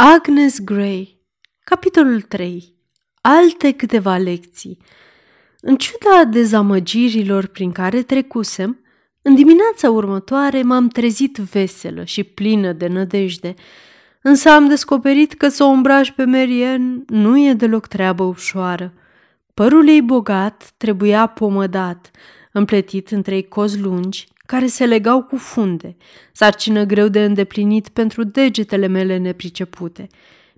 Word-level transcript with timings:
Agnes 0.00 0.60
Gray 0.60 1.20
Capitolul 1.64 2.20
3 2.20 2.74
Alte 3.20 3.72
câteva 3.72 4.16
lecții. 4.16 4.78
În 5.60 5.76
ciuda 5.76 6.24
dezamăgirilor 6.24 7.46
prin 7.46 7.72
care 7.72 8.02
trecusem, 8.02 8.80
în 9.22 9.34
dimineața 9.34 9.90
următoare 9.90 10.62
m-am 10.62 10.88
trezit 10.88 11.36
veselă 11.36 12.04
și 12.04 12.24
plină 12.24 12.72
de 12.72 12.86
nădejde, 12.86 13.54
însă 14.22 14.50
am 14.50 14.68
descoperit 14.68 15.32
că 15.32 15.48
să 15.48 15.64
o 15.64 15.68
îmbraci 15.68 16.10
pe 16.10 16.24
Merien 16.24 17.04
nu 17.06 17.38
e 17.38 17.52
deloc 17.52 17.86
treabă 17.86 18.22
ușoară. 18.22 18.92
Părul 19.54 19.88
ei 19.88 20.02
bogat 20.02 20.72
trebuia 20.76 21.26
pomădat, 21.26 22.10
împletit 22.52 23.10
în 23.10 23.22
trei 23.22 23.48
cozi 23.48 23.80
lungi, 23.80 24.28
care 24.48 24.66
se 24.66 24.86
legau 24.86 25.22
cu 25.22 25.36
funde, 25.36 25.96
sarcină 26.32 26.84
greu 26.84 27.08
de 27.08 27.24
îndeplinit 27.24 27.88
pentru 27.88 28.24
degetele 28.24 28.86
mele 28.86 29.16
nepricepute. 29.16 30.06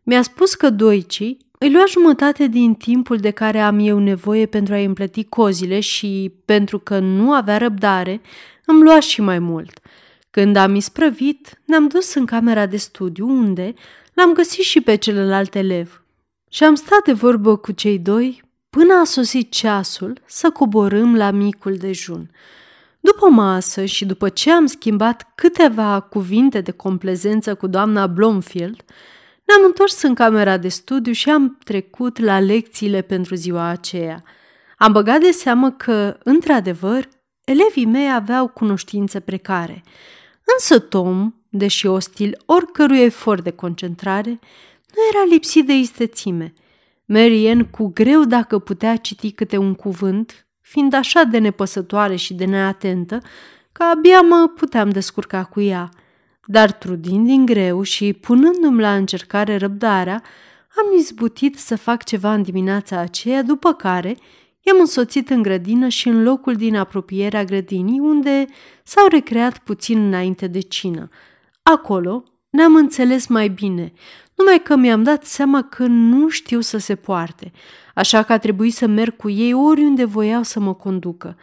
Mi-a 0.03 0.23
spus 0.23 0.55
că 0.55 0.71
doicii 0.71 1.39
îi 1.59 1.73
lua 1.73 1.85
jumătate 1.89 2.47
din 2.47 2.75
timpul 2.75 3.17
de 3.17 3.31
care 3.31 3.61
am 3.61 3.79
eu 3.79 3.99
nevoie 3.99 4.47
pentru 4.47 4.75
a-i 4.75 4.85
împleti 4.85 5.25
cozile 5.25 5.81
și, 5.81 6.33
pentru 6.45 6.79
că 6.79 6.99
nu 6.99 7.33
avea 7.33 7.59
răbdare, 7.59 8.21
îmi 8.65 8.83
lua 8.83 9.01
și 9.01 9.21
mai 9.21 9.39
mult. 9.39 9.81
Când 10.31 10.57
am 10.57 10.75
isprăvit, 10.75 11.61
ne-am 11.65 11.89
dus 11.89 12.15
în 12.15 12.27
camera 12.27 12.67
de 12.67 12.77
studiu, 12.77 13.29
unde 13.29 13.75
l-am 14.15 14.33
găsit 14.33 14.65
și 14.65 14.81
pe 14.81 14.95
celălalt 14.95 15.55
elev. 15.55 16.05
Și 16.51 16.65
am 16.65 16.75
stat 16.75 17.05
de 17.05 17.13
vorbă 17.13 17.57
cu 17.57 17.73
cei 17.73 17.99
doi 17.99 18.43
până 18.71 18.95
a 18.95 19.05
sosit 19.05 19.53
ceasul 19.53 20.21
să 20.27 20.51
coborâm 20.51 21.17
la 21.17 21.31
micul 21.31 21.77
dejun. 21.77 22.31
După 23.01 23.29
masă 23.29 23.85
și 23.85 24.05
după 24.05 24.29
ce 24.29 24.51
am 24.51 24.67
schimbat 24.67 25.33
câteva 25.35 26.01
cuvinte 26.01 26.61
de 26.61 26.71
complezență 26.71 27.55
cu 27.55 27.67
doamna 27.67 28.07
Blomfield, 28.07 28.85
ne-am 29.45 29.65
întors 29.65 30.03
în 30.03 30.15
camera 30.15 30.57
de 30.57 30.69
studiu 30.69 31.13
și 31.13 31.31
am 31.31 31.59
trecut 31.65 32.19
la 32.19 32.41
lecțiile 32.41 33.03
pentru 33.03 33.35
ziua 33.35 33.67
aceea. 33.67 34.23
Am 34.79 34.93
băgat 34.93 35.21
de 35.21 35.31
seamă 35.31 35.71
că, 35.71 36.17
într-adevăr, 36.25 37.09
elevii 37.45 37.87
mei 37.87 38.13
aveau 38.13 38.49
cunoștințe 38.49 39.21
precare. 39.21 39.83
Însă 40.57 40.79
Tom, 40.79 41.35
deși 41.49 41.87
ostil 41.87 42.43
oricărui 42.47 43.01
efort 43.01 43.45
de 43.45 43.51
concentrare, 43.51 44.31
nu 44.95 45.03
era 45.13 45.25
lipsit 45.31 45.67
de 45.67 45.73
istețime. 45.73 46.53
Marian 47.05 47.65
cu 47.65 47.91
greu 47.95 48.25
dacă 48.25 48.59
putea 48.59 48.97
citi 48.97 49.31
câte 49.33 49.57
un 49.57 49.75
cuvânt, 49.75 50.47
fiind 50.71 50.93
așa 50.93 51.23
de 51.23 51.39
nepăsătoare 51.39 52.17
și 52.17 52.35
de 52.35 52.45
neatentă, 52.45 53.21
că 53.73 53.83
abia 53.83 54.21
mă 54.21 54.53
puteam 54.57 54.91
descurca 54.91 55.45
cu 55.45 55.61
ea. 55.61 55.89
Dar 56.47 56.73
trudind 56.73 57.27
din 57.27 57.47
greu 57.47 57.83
și 57.83 58.13
punându-mi 58.13 58.81
la 58.81 58.95
încercare 58.95 59.57
răbdarea, 59.57 60.23
am 60.77 60.99
izbutit 60.99 61.59
să 61.59 61.77
fac 61.77 62.05
ceva 62.05 62.33
în 62.33 62.43
dimineața 62.43 62.99
aceea, 62.99 63.43
după 63.43 63.73
care 63.73 64.17
i-am 64.61 64.77
însoțit 64.79 65.31
în 65.31 65.43
grădină 65.43 65.89
și 65.89 66.09
în 66.09 66.23
locul 66.23 66.55
din 66.55 66.77
apropierea 66.77 67.45
grădinii, 67.45 68.01
unde 68.01 68.45
s-au 68.83 69.07
recreat 69.07 69.59
puțin 69.59 69.99
înainte 70.07 70.47
de 70.47 70.61
cină. 70.61 71.09
Acolo 71.63 72.23
ne-am 72.51 72.75
înțeles 72.75 73.27
mai 73.27 73.49
bine, 73.49 73.93
numai 74.41 74.63
că 74.63 74.77
mi-am 74.77 75.03
dat 75.03 75.25
seama 75.25 75.63
că 75.63 75.87
nu 75.87 76.29
știu 76.29 76.61
să 76.61 76.79
se 76.79 76.95
poarte, 76.95 77.53
așa 77.95 78.23
că 78.23 78.33
a 78.33 78.39
trebuit 78.39 78.75
să 78.75 78.87
merg 78.87 79.17
cu 79.17 79.31
ei 79.31 79.53
oriunde 79.53 80.05
voiau 80.05 80.43
să 80.43 80.61
mă 80.61 80.75
conducă. 80.75 81.37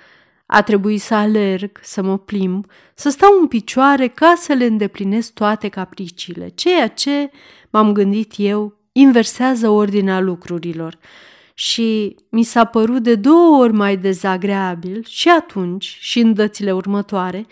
A 0.46 0.62
trebuit 0.62 1.02
să 1.02 1.14
alerg, 1.14 1.80
să 1.82 2.02
mă 2.02 2.18
plimb, 2.18 2.66
să 2.94 3.10
stau 3.10 3.30
în 3.42 3.48
picioare 3.48 4.08
ca 4.08 4.34
să 4.38 4.54
le 4.54 4.66
îndeplinesc 4.66 5.34
toate 5.34 5.68
capriciile, 5.68 6.48
ceea 6.56 6.88
ce, 6.88 7.32
m-am 7.70 7.94
gândit 7.94 8.34
eu, 8.38 8.78
inversează 8.92 9.70
ordinea 9.70 10.20
lucrurilor. 10.20 10.98
Și 11.54 12.16
mi 12.30 12.44
s-a 12.44 12.64
părut 12.64 13.04
de 13.04 13.16
două 13.16 13.58
ori 13.58 13.74
mai 13.74 13.98
dezagreabil 13.98 15.04
și 15.08 15.30
atunci 15.30 15.98
și 16.00 16.20
în 16.20 16.34
dățile 16.34 16.72
următoare, 16.72 17.46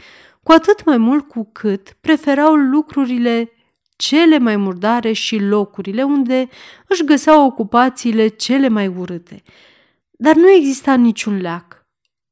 cu 0.44 0.51
atât 0.51 0.85
mai 0.85 0.97
mult 0.97 1.28
cu 1.28 1.50
cât 1.51 1.97
preferau 2.01 2.53
lucrurile 2.53 3.54
cele 3.95 4.38
mai 4.38 4.56
murdare 4.56 5.11
și 5.11 5.38
locurile 5.38 6.03
unde 6.03 6.50
își 6.88 7.03
găseau 7.03 7.45
ocupațiile 7.45 8.28
cele 8.28 8.67
mai 8.67 8.88
urâte. 8.88 9.41
Dar 10.11 10.35
nu 10.35 10.50
exista 10.50 10.95
niciun 10.95 11.41
leac. 11.41 11.85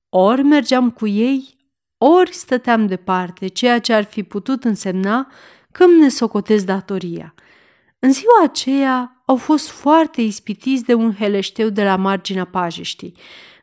Ori 0.10 0.44
mergeam 0.44 0.92
cu 0.92 1.08
ei, 1.08 1.58
ori 1.98 2.34
stăteam 2.34 2.86
departe, 2.86 3.48
ceea 3.48 3.80
ce 3.80 3.94
ar 3.94 4.04
fi 4.04 4.24
putut 4.24 4.64
însemna 4.64 5.32
că 5.72 5.84
îmi 5.84 6.00
nesocotez 6.00 6.64
datoria. 6.64 7.34
În 8.00 8.12
ziua 8.12 8.44
aceea 8.44 9.24
au 9.26 9.36
fost 9.36 9.70
foarte 9.70 10.22
ispitiți 10.22 10.84
de 10.84 10.94
un 10.94 11.14
heleșteu 11.14 11.70
de 11.70 11.84
la 11.84 11.96
marginea 11.96 12.46
pajeștii, 12.46 13.14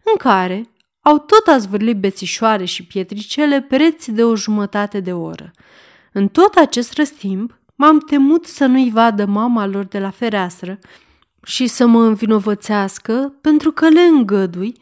în 0.04 0.16
care 0.16 0.70
au 1.00 1.18
tot 1.18 1.46
azvârlit 1.46 1.96
bețișoare 1.96 2.64
și 2.64 2.86
pietricele 2.86 3.60
pereți 3.60 4.10
de 4.10 4.24
o 4.24 4.36
jumătate 4.36 5.00
de 5.00 5.12
oră. 5.12 5.50
În 6.12 6.28
tot 6.28 6.54
acest 6.54 6.92
răstimp, 6.92 7.59
M-am 7.80 7.98
temut 7.98 8.46
să 8.46 8.66
nu-i 8.66 8.90
vadă 8.90 9.24
mama 9.24 9.66
lor 9.66 9.84
de 9.84 9.98
la 9.98 10.10
fereastră 10.10 10.78
și 11.42 11.66
să 11.66 11.86
mă 11.86 12.02
învinovățească 12.02 13.34
pentru 13.40 13.72
că 13.72 13.88
le 13.88 14.00
îngădui 14.00 14.76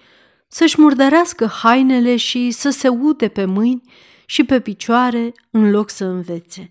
să-și 0.48 0.81
murdărească 0.81 1.47
hainele 1.47 2.16
și 2.16 2.50
să 2.50 2.70
se 2.70 2.88
ude 2.88 3.28
pe 3.28 3.44
mâini 3.44 3.82
și 4.26 4.44
pe 4.44 4.60
picioare 4.60 5.32
în 5.50 5.70
loc 5.70 5.91
să 5.91 6.04
învețe. 6.04 6.70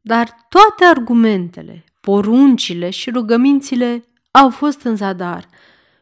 Dar 0.00 0.46
toate 0.48 0.84
argumentele, 0.84 1.84
poruncile 2.00 2.90
și 2.90 3.10
rugămințile 3.10 4.04
au 4.30 4.50
fost 4.50 4.82
în 4.82 4.96
zadar 4.96 5.48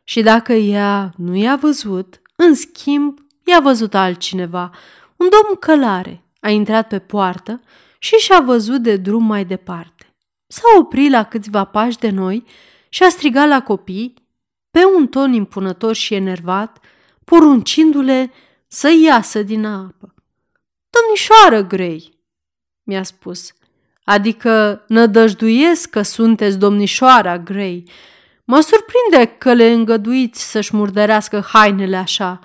și 0.02 0.22
dacă 0.22 0.52
ea 0.52 1.12
nu 1.16 1.36
i-a 1.36 1.56
văzut, 1.56 2.20
în 2.36 2.54
schimb, 2.54 3.18
i-a 3.44 3.60
văzut 3.60 3.94
altcineva. 3.94 4.70
Un 5.16 5.28
domn 5.30 5.56
călare 5.60 6.22
a 6.40 6.50
intrat 6.50 6.88
pe 6.88 6.98
poartă 6.98 7.60
și 8.04 8.14
și-a 8.14 8.40
văzut 8.40 8.82
de 8.82 8.96
drum 8.96 9.24
mai 9.24 9.44
departe. 9.44 10.14
S-a 10.46 10.78
oprit 10.78 11.10
la 11.10 11.24
câțiva 11.24 11.64
pași 11.64 11.98
de 11.98 12.10
noi 12.10 12.44
și 12.88 13.02
a 13.02 13.08
strigat 13.08 13.48
la 13.48 13.62
copii, 13.62 14.14
pe 14.70 14.84
un 14.96 15.06
ton 15.06 15.32
impunător 15.32 15.94
și 15.94 16.14
enervat, 16.14 16.78
poruncindu-le 17.24 18.32
să 18.66 18.92
iasă 19.04 19.42
din 19.42 19.66
apă. 19.66 20.14
Domnișoară 20.90 21.66
Grei, 21.66 22.18
mi-a 22.82 23.02
spus, 23.02 23.52
adică 24.04 24.84
nădăjduiesc 24.88 25.90
că 25.90 26.02
sunteți 26.02 26.58
domnișoara 26.58 27.38
Grei. 27.38 27.90
Mă 28.44 28.60
surprinde 28.60 29.36
că 29.38 29.52
le 29.52 29.70
îngăduiți 29.70 30.50
să-și 30.50 30.76
murdărească 30.76 31.44
hainele 31.52 31.96
așa– 31.96 32.40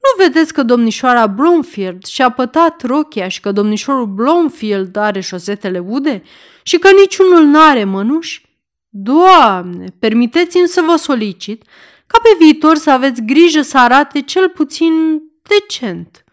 nu 0.00 0.24
vedeți 0.24 0.52
că 0.52 0.62
domnișoara 0.62 1.26
Bloomfield 1.26 2.04
și-a 2.04 2.30
pătat 2.30 2.82
rochia 2.82 3.28
și 3.28 3.40
că 3.40 3.52
domnișorul 3.52 4.06
Bloomfield 4.06 4.96
are 4.96 5.20
șosetele 5.20 5.78
ude 5.78 6.22
și 6.62 6.78
că 6.78 6.88
niciunul 7.00 7.44
n-are 7.44 7.84
mănuși? 7.84 8.48
Doamne, 8.88 9.84
permiteți-mi 9.98 10.68
să 10.68 10.80
vă 10.80 10.96
solicit 10.96 11.62
ca 12.06 12.18
pe 12.22 12.36
viitor 12.38 12.76
să 12.76 12.90
aveți 12.90 13.22
grijă 13.22 13.62
să 13.62 13.78
arate 13.78 14.22
cel 14.22 14.48
puțin 14.48 15.22
decent. 15.42 16.24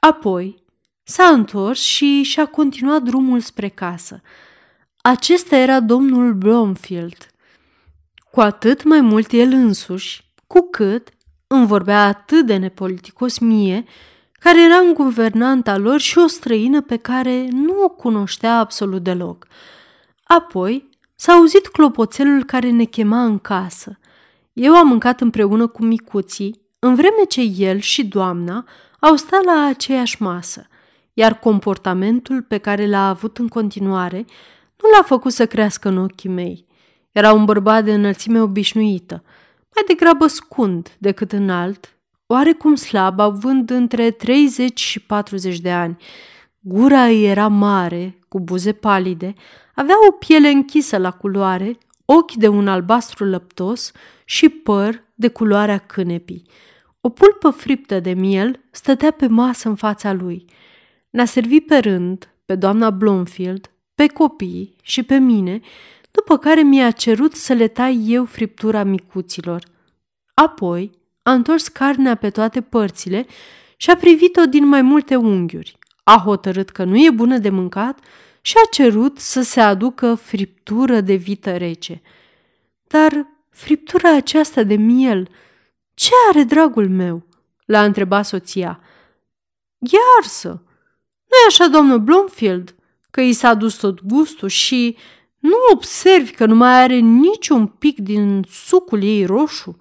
Apoi 0.00 0.64
s-a 1.02 1.24
întors 1.24 1.80
și 1.80 2.22
și-a 2.22 2.46
continuat 2.46 3.02
drumul 3.02 3.40
spre 3.40 3.68
casă. 3.68 4.20
Acesta 5.02 5.56
era 5.56 5.80
domnul 5.80 6.32
Bloomfield. 6.34 7.26
Cu 8.30 8.40
atât 8.40 8.82
mai 8.82 9.00
mult 9.00 9.32
el 9.32 9.52
însuși, 9.52 10.32
cu 10.46 10.68
cât 10.70 11.08
îmi 11.54 11.66
vorbea 11.66 12.06
atât 12.06 12.46
de 12.46 12.56
nepoliticos 12.56 13.38
mie, 13.38 13.84
care 14.32 14.64
era 14.64 14.76
în 14.76 14.94
guvernanta 14.94 15.76
lor 15.76 16.00
și 16.00 16.18
o 16.18 16.26
străină 16.26 16.80
pe 16.80 16.96
care 16.96 17.48
nu 17.50 17.82
o 17.82 17.88
cunoștea 17.88 18.58
absolut 18.58 19.02
deloc. 19.02 19.46
Apoi 20.24 20.88
s-a 21.14 21.32
auzit 21.32 21.66
clopoțelul 21.66 22.44
care 22.44 22.70
ne 22.70 22.84
chema 22.84 23.24
în 23.24 23.38
casă. 23.38 23.98
Eu 24.52 24.74
am 24.74 24.88
mâncat 24.88 25.20
împreună 25.20 25.66
cu 25.66 25.84
micuții, 25.84 26.60
în 26.78 26.94
vreme 26.94 27.24
ce 27.28 27.40
el 27.40 27.78
și 27.78 28.04
doamna 28.04 28.66
au 29.00 29.16
stat 29.16 29.44
la 29.44 29.64
aceeași 29.64 30.22
masă, 30.22 30.66
iar 31.12 31.38
comportamentul 31.38 32.42
pe 32.42 32.58
care 32.58 32.86
l-a 32.86 33.08
avut 33.08 33.38
în 33.38 33.48
continuare 33.48 34.24
nu 34.82 34.88
l-a 34.96 35.02
făcut 35.02 35.32
să 35.32 35.46
crească 35.46 35.88
în 35.88 35.96
ochii 35.96 36.30
mei. 36.30 36.66
Era 37.10 37.32
un 37.32 37.44
bărbat 37.44 37.84
de 37.84 37.92
înălțime 37.92 38.40
obișnuită– 38.40 39.22
mai 39.74 39.84
degrabă 39.86 40.26
scund 40.26 40.96
decât 40.98 41.32
înalt, 41.32 41.96
oarecum 42.26 42.74
slab, 42.74 43.20
având 43.20 43.70
între 43.70 44.10
30 44.10 44.80
și 44.80 45.00
40 45.00 45.60
de 45.60 45.70
ani. 45.70 45.96
Gura 46.60 47.08
ei 47.08 47.24
era 47.30 47.48
mare, 47.48 48.18
cu 48.28 48.40
buze 48.40 48.72
palide, 48.72 49.32
avea 49.74 49.94
o 50.08 50.10
piele 50.10 50.48
închisă 50.48 50.96
la 50.96 51.10
culoare, 51.10 51.78
ochi 52.04 52.32
de 52.34 52.48
un 52.48 52.68
albastru 52.68 53.24
lăptos 53.24 53.92
și 54.24 54.48
păr 54.48 55.04
de 55.14 55.28
culoarea 55.28 55.78
cânepii. 55.78 56.42
O 57.00 57.08
pulpă 57.08 57.50
friptă 57.50 58.00
de 58.00 58.12
miel 58.12 58.60
stătea 58.70 59.10
pe 59.10 59.26
masă 59.26 59.68
în 59.68 59.74
fața 59.74 60.12
lui. 60.12 60.44
Ne-a 61.10 61.24
servit 61.24 61.66
pe 61.66 61.78
rând, 61.78 62.34
pe 62.44 62.54
doamna 62.54 62.90
Blomfield, 62.90 63.70
pe 63.94 64.06
copii 64.06 64.76
și 64.82 65.02
pe 65.02 65.16
mine, 65.16 65.60
după 66.12 66.38
care 66.38 66.60
mi-a 66.60 66.90
cerut 66.90 67.34
să 67.34 67.52
le 67.52 67.68
tai 67.68 68.04
eu 68.06 68.24
friptura 68.24 68.82
micuților. 68.82 69.64
Apoi 70.34 70.90
a 71.22 71.32
întors 71.32 71.68
carnea 71.68 72.14
pe 72.14 72.30
toate 72.30 72.60
părțile 72.60 73.26
și 73.76 73.90
a 73.90 73.96
privit-o 73.96 74.46
din 74.46 74.66
mai 74.66 74.82
multe 74.82 75.16
unghiuri. 75.16 75.78
A 76.04 76.22
hotărât 76.24 76.70
că 76.70 76.84
nu 76.84 76.96
e 76.96 77.10
bună 77.10 77.38
de 77.38 77.48
mâncat 77.48 77.98
și 78.40 78.54
a 78.56 78.68
cerut 78.70 79.18
să 79.18 79.42
se 79.42 79.60
aducă 79.60 80.14
friptură 80.14 81.00
de 81.00 81.14
vită 81.14 81.56
rece. 81.56 82.02
Dar 82.86 83.26
friptura 83.50 84.16
aceasta 84.16 84.62
de 84.62 84.74
miel, 84.74 85.28
ce 85.94 86.10
are 86.28 86.42
dragul 86.42 86.88
meu? 86.88 87.26
L-a 87.64 87.84
întrebat 87.84 88.26
soția. 88.26 88.80
E 89.78 89.96
arsă. 90.20 90.48
nu 91.28 91.36
e 91.44 91.46
așa, 91.48 91.66
domnul 91.66 91.98
Blomfield, 91.98 92.74
că 93.10 93.20
i 93.20 93.32
s-a 93.32 93.54
dus 93.54 93.74
tot 93.74 94.04
gustul 94.04 94.48
și 94.48 94.96
nu 95.42 95.56
observi 95.72 96.32
că 96.32 96.46
nu 96.46 96.54
mai 96.54 96.82
are 96.82 96.94
niciun 96.94 97.66
pic 97.66 97.98
din 97.98 98.44
sucul 98.48 99.02
ei 99.02 99.24
roșu? 99.24 99.76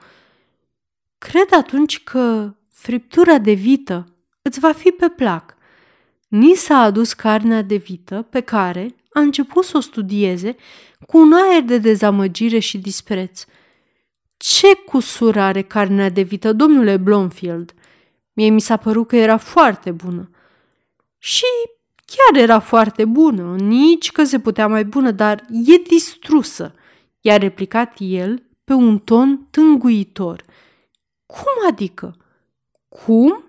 Cred 1.18 1.54
atunci 1.54 2.04
că 2.04 2.56
friptura 2.70 3.38
de 3.38 3.52
vită 3.52 4.16
îți 4.42 4.60
va 4.60 4.72
fi 4.72 4.90
pe 4.90 5.10
plac. 5.10 5.56
Ni 6.28 6.54
s-a 6.54 6.78
adus 6.78 7.14
carnea 7.14 7.62
de 7.62 7.76
vită 7.76 8.28
pe 8.30 8.40
care 8.40 8.96
a 9.14 9.20
început 9.20 9.64
să 9.66 9.78
o 9.78 9.80
studieze 9.80 10.56
cu 11.08 11.18
un 11.18 11.34
aer 11.34 11.62
de 11.62 11.78
dezamăgire 11.78 12.60
și 12.60 12.78
dispreț. 12.78 13.46
Ce 14.38 14.74
cusur 14.74 15.38
are 15.38 15.62
carnea 15.62 16.10
de 16.10 16.22
vită, 16.22 16.54
domnule 16.54 16.98
Blomfield? 16.98 17.74
Mie 18.34 18.50
mi 18.50 18.62
s-a 18.62 18.78
părut 18.78 19.08
că 19.08 19.16
era 19.16 19.38
foarte 19.38 19.92
bună. 19.92 20.30
Și 21.18 21.46
chiar 22.16 22.44
era 22.44 22.60
foarte 22.60 23.06
bună, 23.06 23.56
nici 23.60 24.12
că 24.12 24.24
se 24.24 24.40
putea 24.40 24.68
mai 24.68 24.86
bună, 24.86 25.12
dar 25.12 25.46
e 25.50 25.78
distrusă, 25.88 26.74
i-a 27.22 27.38
replicat 27.38 27.96
el 27.98 28.44
pe 28.64 28.74
un 28.74 29.00
ton 29.00 29.48
tânguitor. 29.50 30.44
Cum 31.26 31.70
adică? 31.70 32.16
Cum? 32.88 33.44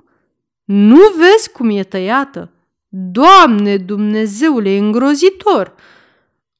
Nu 0.64 1.00
vezi 1.16 1.50
cum 1.52 1.70
e 1.70 1.82
tăiată? 1.82 2.50
Doamne, 2.88 3.76
Dumnezeule, 3.76 4.70
e 4.70 4.78
îngrozitor! 4.78 5.74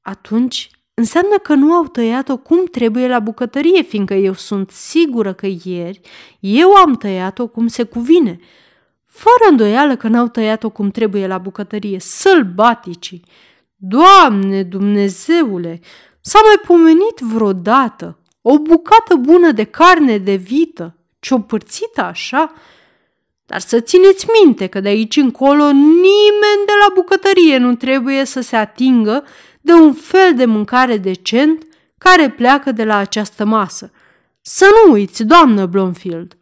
Atunci 0.01 0.71
înseamnă 0.95 1.37
că 1.39 1.55
nu 1.55 1.73
au 1.73 1.87
tăiat-o 1.87 2.37
cum 2.37 2.65
trebuie 2.65 3.09
la 3.09 3.19
bucătărie, 3.19 3.83
fiindcă 3.83 4.15
eu 4.15 4.33
sunt 4.33 4.71
sigură 4.71 5.33
că 5.33 5.47
ieri 5.65 6.01
eu 6.41 6.75
am 6.75 6.95
tăiat-o 6.95 7.47
cum 7.47 7.67
se 7.67 7.83
cuvine. 7.83 8.41
Fără 9.13 9.51
îndoială 9.51 9.97
că 9.97 10.09
n-au 10.09 10.29
tăiat-o 10.29 10.71
cum 10.71 10.91
trebuie 10.91 11.27
la 11.27 11.39
bucătărie, 11.39 11.99
sălbaticii. 11.99 13.25
Doamne, 13.77 14.63
Dumnezeule, 14.63 15.81
s-a 16.21 16.39
mai 16.45 16.61
pomenit 16.67 17.19
vreodată 17.19 18.19
o 18.43 18.59
bucată 18.59 19.15
bună 19.15 19.51
de 19.51 19.65
carne 19.65 20.19
de 20.19 20.35
vită, 20.35 20.97
ciopărțită 21.21 22.03
așa? 22.03 22.53
Dar 23.47 23.61
să 23.61 23.81
țineți 23.81 24.27
minte 24.43 24.67
că 24.67 24.81
de 24.81 24.89
aici 24.89 25.17
încolo 25.17 25.71
nimeni 25.71 26.67
de 26.67 26.73
la 26.87 26.93
bucătărie 26.95 27.57
nu 27.57 27.75
trebuie 27.75 28.25
să 28.25 28.41
se 28.41 28.57
atingă 28.57 29.25
de 29.61 29.73
un 29.73 29.93
fel 29.93 30.35
de 30.35 30.45
mâncare 30.45 30.97
decent 30.97 31.67
care 31.99 32.31
pleacă 32.31 32.73
de 32.73 32.85
la 32.85 32.97
această 32.97 33.45
masă. 33.45 33.91
Să 34.41 34.67
nu 34.87 34.93
uiți, 34.93 35.25
doamnă 35.25 35.67
Blomfield! 35.67 36.37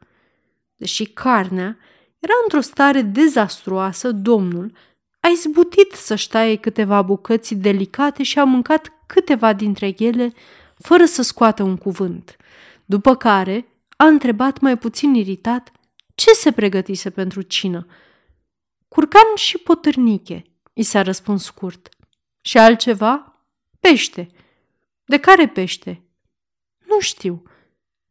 Deși 0.76 1.05
carnea 1.05 1.78
era 2.20 2.32
într-o 2.43 2.61
stare 2.61 3.02
dezastruoasă, 3.02 4.12
domnul 4.12 4.72
a 5.20 5.28
izbutit 5.28 5.93
să-și 5.93 6.25
ștaie 6.25 6.56
câteva 6.56 7.02
bucăți 7.02 7.55
delicate 7.55 8.22
și 8.22 8.38
a 8.38 8.44
mâncat 8.44 8.93
câteva 9.06 9.52
dintre 9.52 9.94
ele 9.99 10.32
fără 10.78 11.05
să 11.05 11.22
scoată 11.22 11.62
un 11.62 11.76
cuvânt. 11.76 12.37
După 12.84 13.17
care 13.17 13.67
a 13.96 14.06
întrebat 14.06 14.61
mai 14.61 14.78
puțin 14.78 15.14
iritat 15.14 15.72
ce 16.14 16.32
se 16.32 16.52
pregătise 16.52 17.11
pentru 17.11 17.43
cină. 17.43 17.87
Curcan 18.88 19.34
și 19.34 19.58
potârniche, 19.58 20.44
i 20.72 20.82
s-a 20.82 21.02
răspuns 21.02 21.44
scurt. 21.44 21.88
Și 22.40 22.58
altceva? 22.58 23.44
Pește. 23.81 24.26
De 25.05 25.19
care 25.19 25.49
pește? 25.49 26.02
Nu 26.87 27.00
știu. 27.00 27.43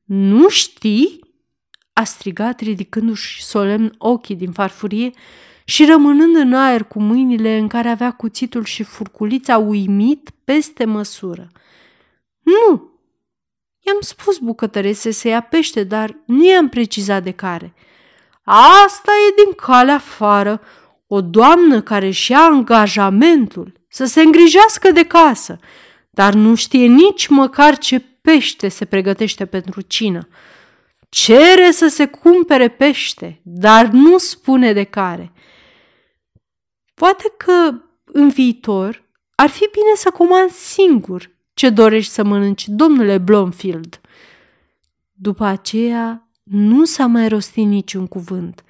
Nu 0.04 0.50
știi? 0.50 1.29
A 2.00 2.04
strigat 2.04 2.60
ridicându-și 2.60 3.44
solemn 3.44 3.96
ochii 3.98 4.36
din 4.36 4.52
farfurie 4.52 5.12
și 5.64 5.86
rămânând 5.86 6.36
în 6.36 6.54
aer 6.54 6.84
cu 6.84 7.00
mâinile 7.02 7.58
în 7.58 7.68
care 7.68 7.90
avea 7.90 8.12
cuțitul 8.12 8.64
și 8.64 8.84
furculița 8.84 9.58
uimit 9.58 10.30
peste 10.44 10.86
măsură. 10.86 11.48
Nu! 12.42 12.92
I-am 13.80 13.98
spus 14.00 14.38
bucătărese 14.38 15.12
să 15.12 15.28
ia 15.28 15.42
pește, 15.42 15.84
dar 15.84 16.16
nu 16.26 16.46
i-am 16.46 16.70
precizat 16.70 17.24
de 17.24 17.32
care. 17.32 17.74
Asta 18.86 19.12
e 19.30 19.44
din 19.44 19.54
calea 19.54 19.96
afară, 19.96 20.62
o 21.08 21.22
doamnă 21.22 21.82
care 21.82 22.08
își 22.08 22.32
ia 22.32 22.40
angajamentul 22.40 23.74
să 23.90 24.06
se 24.06 24.22
îngrijească 24.22 24.92
de 24.92 25.04
casă, 25.04 25.60
dar 26.10 26.34
nu 26.34 26.56
știe 26.56 26.86
nici 26.86 27.28
măcar 27.28 27.78
ce 27.78 28.00
pește 28.22 28.68
se 28.68 28.86
pregătește 28.86 29.46
pentru 29.46 29.82
cină. 29.82 30.28
Cere 31.10 31.72
să 31.72 31.88
se 31.88 32.06
cumpere 32.06 32.68
pește, 32.68 33.42
dar 33.44 33.88
nu 33.88 34.18
spune 34.18 34.74
de 34.74 34.84
care. 34.84 35.32
Poate 36.94 37.34
că 37.38 37.82
în 38.06 38.30
viitor 38.30 39.04
ar 39.36 39.50
fi 39.50 39.68
bine 39.72 39.96
să 39.96 40.12
comand 40.12 40.50
singur 40.50 41.32
ce 41.54 41.70
dorești 41.70 42.12
să 42.12 42.24
mănânci, 42.24 42.68
domnule 42.68 43.18
Blomfield. 43.18 44.02
După 45.12 45.44
aceea 45.44 46.30
nu 46.44 46.86
s-a 46.86 47.06
mai 47.06 47.28
rostit 47.28 47.66
niciun 47.66 48.08
cuvânt, 48.08 48.64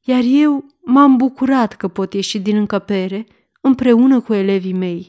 iar 0.00 0.20
eu 0.24 0.64
m-am 0.84 1.16
bucurat 1.16 1.74
că 1.74 1.88
pot 1.88 2.14
ieși 2.14 2.38
din 2.38 2.56
încăpere 2.56 3.26
împreună 3.60 4.20
cu 4.20 4.34
elevii 4.34 4.72
mei. 4.72 5.08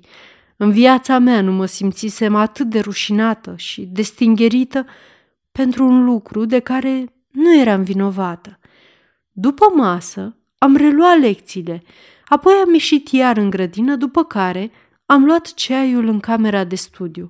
În 0.57 0.71
viața 0.71 1.19
mea 1.19 1.41
nu 1.41 1.51
mă 1.51 1.65
simțisem 1.65 2.35
atât 2.35 2.69
de 2.69 2.79
rușinată 2.79 3.53
și 3.57 3.81
destingherită 3.81 4.85
pentru 5.53 5.85
un 5.85 6.03
lucru 6.03 6.45
de 6.45 6.59
care 6.59 7.13
nu 7.31 7.55
eram 7.55 7.83
vinovată. 7.83 8.59
După 9.31 9.65
masă 9.75 10.37
am 10.57 10.75
reluat 10.75 11.19
lecțiile, 11.19 11.83
apoi 12.25 12.53
am 12.65 12.73
ieșit 12.73 13.07
iar 13.07 13.37
în 13.37 13.49
grădină, 13.49 13.95
după 13.95 14.23
care 14.23 14.71
am 15.05 15.25
luat 15.25 15.53
ceaiul 15.53 16.07
în 16.07 16.19
camera 16.19 16.63
de 16.63 16.75
studiu. 16.75 17.29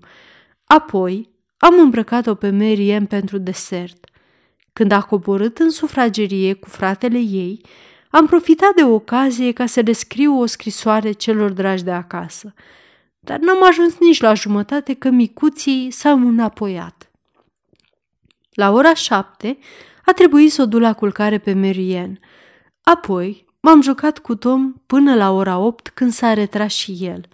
Apoi 0.65 1.29
am 1.57 1.79
îmbrăcat-o 1.79 2.35
pe 2.35 2.49
Mary 2.49 3.05
pentru 3.09 3.37
desert. 3.37 4.05
Când 4.73 4.91
a 4.91 5.01
coborât 5.01 5.57
în 5.57 5.69
sufragerie 5.69 6.53
cu 6.53 6.69
fratele 6.69 7.17
ei, 7.17 7.61
am 8.09 8.25
profitat 8.25 8.73
de 8.75 8.83
ocazie 8.83 9.51
ca 9.51 9.65
să 9.65 9.81
descriu 9.81 10.39
o 10.39 10.45
scrisoare 10.45 11.11
celor 11.11 11.51
dragi 11.51 11.83
de 11.83 11.91
acasă, 11.91 12.53
dar 13.19 13.39
n-am 13.39 13.63
ajuns 13.67 13.97
nici 13.99 14.21
la 14.21 14.33
jumătate 14.33 14.93
că 14.93 15.09
micuții 15.09 15.91
s-au 15.91 16.27
înapoiat. 16.27 17.12
La 18.53 18.71
ora 18.71 18.93
șapte 18.93 19.57
a 20.05 20.11
trebuit 20.11 20.51
să 20.51 20.61
o 20.61 20.65
duc 20.65 20.81
la 20.81 20.93
culcare 20.93 21.37
pe 21.37 21.53
Marianne. 21.53 22.19
Apoi 22.83 23.45
m-am 23.59 23.81
jucat 23.81 24.19
cu 24.19 24.35
Tom 24.35 24.73
până 24.85 25.15
la 25.15 25.31
ora 25.31 25.57
opt 25.57 25.89
când 25.89 26.11
s-a 26.11 26.33
retras 26.33 26.73
și 26.73 26.97
el. 27.01 27.27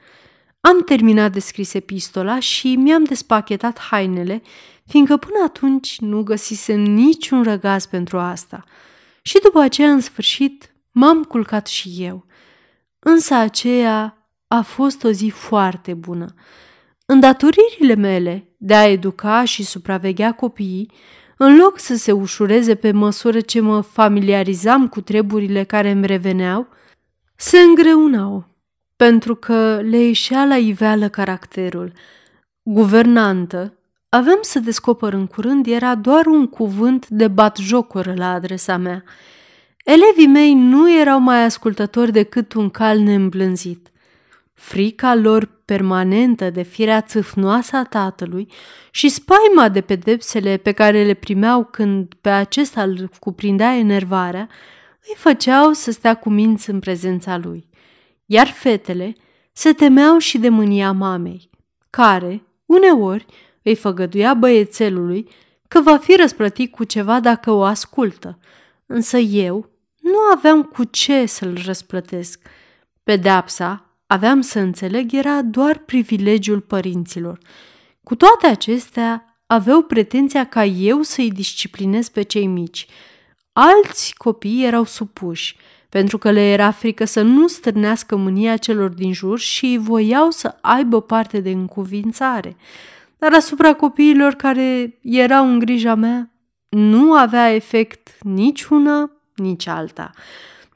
Am 0.61 0.81
terminat 0.83 1.31
de 1.31 1.39
scris 1.39 1.73
epistola 1.73 2.39
și 2.39 2.75
mi-am 2.75 3.03
despachetat 3.03 3.79
hainele, 3.79 4.41
fiindcă 4.85 5.17
până 5.17 5.43
atunci 5.45 5.99
nu 5.99 6.23
găsisem 6.23 6.79
niciun 6.79 7.43
răgaz 7.43 7.85
pentru 7.85 8.17
asta. 8.19 8.63
Și 9.21 9.39
după 9.43 9.59
aceea, 9.59 9.91
în 9.91 9.99
sfârșit, 9.99 10.73
m-am 10.91 11.23
culcat 11.23 11.67
și 11.67 11.95
eu. 11.97 12.25
Însă 12.99 13.33
aceea 13.33 14.27
a 14.47 14.61
fost 14.61 15.03
o 15.03 15.11
zi 15.11 15.29
foarte 15.29 15.93
bună. 15.93 16.33
Îndatoririle 17.05 17.95
mele 17.95 18.48
de 18.61 18.75
a 18.75 18.87
educa 18.87 19.43
și 19.43 19.63
supraveghea 19.63 20.31
copiii, 20.31 20.91
în 21.37 21.57
loc 21.57 21.79
să 21.79 21.95
se 21.95 22.11
ușureze 22.11 22.75
pe 22.75 22.91
măsură 22.91 23.39
ce 23.39 23.59
mă 23.59 23.81
familiarizam 23.81 24.87
cu 24.87 25.01
treburile 25.01 25.63
care 25.63 25.89
îmi 25.91 26.05
reveneau, 26.05 26.67
se 27.35 27.59
îngreunau, 27.59 28.45
pentru 28.95 29.35
că 29.35 29.79
le 29.81 29.97
ieșea 29.97 30.45
la 30.45 30.57
iveală 30.57 31.09
caracterul. 31.09 31.91
Guvernantă, 32.63 33.73
aveam 34.09 34.39
să 34.41 34.59
descoper 34.59 35.13
în 35.13 35.27
curând, 35.27 35.67
era 35.67 35.95
doar 35.95 36.25
un 36.25 36.47
cuvânt 36.47 37.07
de 37.07 37.27
batjocură 37.27 38.13
la 38.17 38.33
adresa 38.33 38.77
mea. 38.77 39.03
Elevii 39.83 40.27
mei 40.27 40.53
nu 40.53 40.99
erau 40.99 41.19
mai 41.19 41.43
ascultători 41.43 42.11
decât 42.11 42.53
un 42.53 42.69
cal 42.69 42.99
neîmblânzit. 42.99 43.91
Frica 44.53 45.15
lor 45.15 45.58
permanentă 45.69 46.49
de 46.49 46.61
firea 46.61 47.01
țâfnoasă 47.01 47.75
a 47.75 47.83
tatălui 47.83 48.51
și 48.91 49.09
spaima 49.09 49.69
de 49.69 49.81
pedepsele 49.81 50.57
pe 50.57 50.71
care 50.71 51.03
le 51.03 51.13
primeau 51.13 51.65
când 51.65 52.13
pe 52.21 52.29
acesta 52.29 52.83
îl 52.83 53.09
cuprindea 53.19 53.75
enervarea, 53.75 54.49
îi 55.07 55.15
făceau 55.17 55.73
să 55.73 55.91
stea 55.91 56.15
cu 56.15 56.29
minți 56.29 56.69
în 56.69 56.79
prezența 56.79 57.37
lui. 57.37 57.69
Iar 58.25 58.47
fetele 58.47 59.13
se 59.51 59.73
temeau 59.73 60.17
și 60.17 60.37
de 60.37 60.49
mânia 60.49 60.91
mamei, 60.91 61.49
care, 61.89 62.43
uneori, 62.65 63.25
îi 63.63 63.75
făgăduia 63.75 64.33
băiețelului 64.33 65.29
că 65.67 65.81
va 65.81 65.97
fi 65.97 66.15
răsplătit 66.15 66.71
cu 66.71 66.83
ceva 66.83 67.19
dacă 67.19 67.51
o 67.51 67.63
ascultă. 67.63 68.39
Însă 68.85 69.17
eu 69.17 69.69
nu 70.01 70.17
aveam 70.33 70.63
cu 70.63 70.83
ce 70.83 71.25
să-l 71.25 71.57
răsplătesc. 71.65 72.39
Pedeapsa, 73.03 73.88
aveam 74.11 74.41
să 74.41 74.59
înțeleg, 74.59 75.13
era 75.13 75.41
doar 75.41 75.77
privilegiul 75.77 76.59
părinților. 76.59 77.39
Cu 78.03 78.15
toate 78.15 78.47
acestea, 78.47 79.41
aveau 79.45 79.81
pretenția 79.81 80.45
ca 80.45 80.65
eu 80.65 81.01
să-i 81.01 81.31
disciplinez 81.31 82.09
pe 82.09 82.21
cei 82.21 82.45
mici. 82.47 82.87
Alți 83.53 84.13
copii 84.17 84.65
erau 84.65 84.83
supuși, 84.83 85.57
pentru 85.89 86.17
că 86.17 86.31
le 86.31 86.41
era 86.41 86.71
frică 86.71 87.05
să 87.05 87.21
nu 87.21 87.47
stârnească 87.47 88.15
mânia 88.15 88.57
celor 88.57 88.89
din 88.89 89.13
jur 89.13 89.39
și 89.39 89.77
voiau 89.81 90.29
să 90.29 90.57
aibă 90.61 91.01
parte 91.01 91.39
de 91.39 91.49
încuvințare. 91.49 92.55
Dar 93.17 93.33
asupra 93.33 93.73
copiilor 93.73 94.33
care 94.33 94.99
erau 95.01 95.47
în 95.47 95.59
grija 95.59 95.95
mea, 95.95 96.31
nu 96.69 97.13
avea 97.13 97.53
efect 97.53 98.09
nici 98.21 98.63
una, 98.63 99.11
nici 99.35 99.67
alta. 99.67 100.11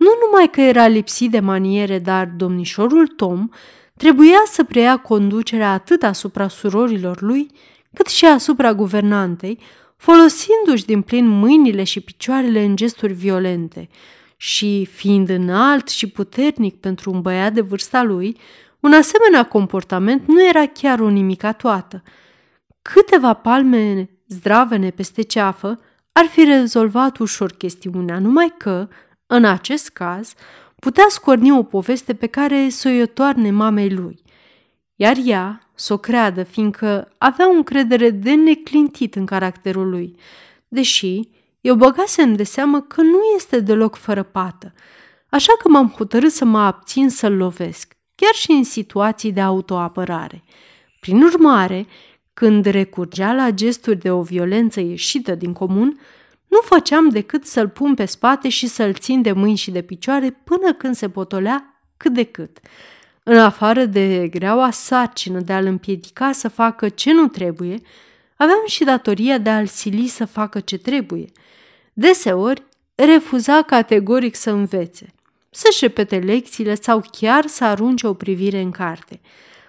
Nu 0.04 0.10
numai 0.26 0.50
că 0.50 0.62
era 0.62 0.88
lipsit 0.88 1.32
de 1.32 1.40
maniere, 1.40 2.00
dar 2.00 2.26
domnișorul 2.38 3.08
Tom 3.08 3.50
trebuia 3.98 4.44
să 4.46 4.64
preia 4.64 4.98
conducerea 4.98 5.72
atât 5.72 6.04
asupra 6.04 6.48
surorilor 6.48 7.22
lui, 7.22 7.52
cât 7.94 8.08
și 8.08 8.26
asupra 8.26 8.74
guvernantei, 8.74 9.60
folosindu-și 9.98 10.86
din 10.86 11.02
plin 11.02 11.28
mâinile 11.28 11.84
și 11.84 12.00
picioarele 12.00 12.64
în 12.64 12.76
gesturi 12.76 13.14
violente 13.14 13.90
și, 14.38 14.86
fiind 14.92 15.30
înalt 15.30 15.88
și 15.88 16.08
puternic 16.08 16.76
pentru 16.80 17.12
un 17.12 17.22
băiat 17.22 17.54
de 17.54 17.62
vârsta 17.62 18.04
lui, 18.04 18.38
un 18.80 18.94
asemenea 18.94 19.46
comportament 19.46 20.28
nu 20.28 20.48
era 20.48 20.66
chiar 20.66 21.00
o 21.00 21.10
nimica 21.10 21.52
toată. 21.52 22.04
Câteva 22.82 23.34
palme 23.34 24.10
zdravene 24.28 24.90
peste 24.90 25.22
ceafă 25.22 25.80
ar 26.12 26.26
fi 26.26 26.44
rezolvat 26.44 27.18
ușor 27.18 27.52
chestiunea, 27.52 28.20
numai 28.20 28.54
că, 28.58 28.88
în 29.28 29.46
acest 29.46 29.90
caz, 29.90 30.34
putea 30.80 31.06
scorni 31.10 31.52
o 31.52 31.64
poveste 31.64 32.14
pe 32.14 32.28
care 32.28 32.70
să 32.70 33.02
o 33.04 33.06
toarne 33.06 33.52
mamei 33.52 33.90
lui. 33.90 34.22
Iar 34.96 35.16
ea 35.26 35.60
să 35.76 35.94
o 35.94 35.98
creadă, 35.98 36.44
fiindcă 36.44 37.12
avea 37.18 37.50
o 37.50 37.54
încredere 37.54 38.10
de 38.10 38.34
neclintit 38.34 39.16
în 39.16 39.26
caracterul 39.26 39.90
lui, 39.90 40.16
deși 40.68 41.20
eu 41.62 41.76
băgasem 41.76 42.36
de 42.36 42.44
seamă 42.44 42.82
că 42.82 43.02
nu 43.02 43.20
este 43.36 43.60
deloc 43.60 43.96
fără 43.96 44.24
pată, 44.24 44.74
așa 45.30 45.54
că 45.60 45.70
m-am 45.70 45.94
hotărât 45.98 46.32
să 46.32 46.46
mă 46.46 46.60
abțin 46.60 47.10
să-l 47.10 47.36
lovesc, 47.36 47.94
chiar 48.16 48.34
și 48.34 48.52
în 48.52 48.64
situații 48.64 49.32
de 49.32 49.42
autoapărare. 49.42 50.44
Prin 51.00 51.22
urmare, 51.22 51.88
când 52.34 52.66
recurgea 52.66 53.34
la 53.34 53.52
gesturi 53.52 53.98
de 53.98 54.12
o 54.12 54.22
violență 54.22 54.80
ieșită 54.80 55.36
din 55.36 55.54
comun, 55.54 56.00
nu 56.54 56.60
făceam 56.64 57.10
decât 57.10 57.46
să-l 57.46 57.70
pun 57.70 57.94
pe 57.94 58.06
spate 58.06 58.50
și 58.50 58.68
să-l 58.68 58.94
țin 58.94 59.22
de 59.22 59.32
mâini 59.32 59.58
și 59.58 59.72
de 59.72 59.82
picioare 59.82 60.30
până 60.44 60.74
când 60.74 60.96
se 60.96 61.10
potolea 61.10 61.82
cât 61.98 62.14
de 62.14 62.24
cât. 62.24 62.60
În 63.24 63.38
afară 63.38 63.86
de 63.86 64.28
greaua 64.28 64.72
sarcină 64.72 65.40
de 65.40 65.54
a-l 65.54 65.66
împiedica 65.66 66.32
să 66.32 66.48
facă 66.48 66.90
ce 66.90 67.14
nu 67.14 67.28
trebuie, 67.28 67.82
aveam 68.36 68.64
și 68.66 68.84
datoria 68.84 69.38
de 69.38 69.50
a-l 69.50 69.66
sili 69.66 70.08
să 70.08 70.26
facă 70.26 70.60
ce 70.60 70.78
trebuie. 70.78 71.26
Deseori, 71.94 72.64
refuza 72.96 73.62
categoric 73.62 74.36
să 74.36 74.50
învețe, 74.50 75.14
să-și 75.50 75.80
repete 75.80 76.18
lecțiile 76.18 76.76
sau 76.76 77.04
chiar 77.12 77.46
să 77.48 77.64
arunce 77.64 78.08
o 78.08 78.14
privire 78.14 78.60
în 78.60 78.72
carte. 78.72 79.22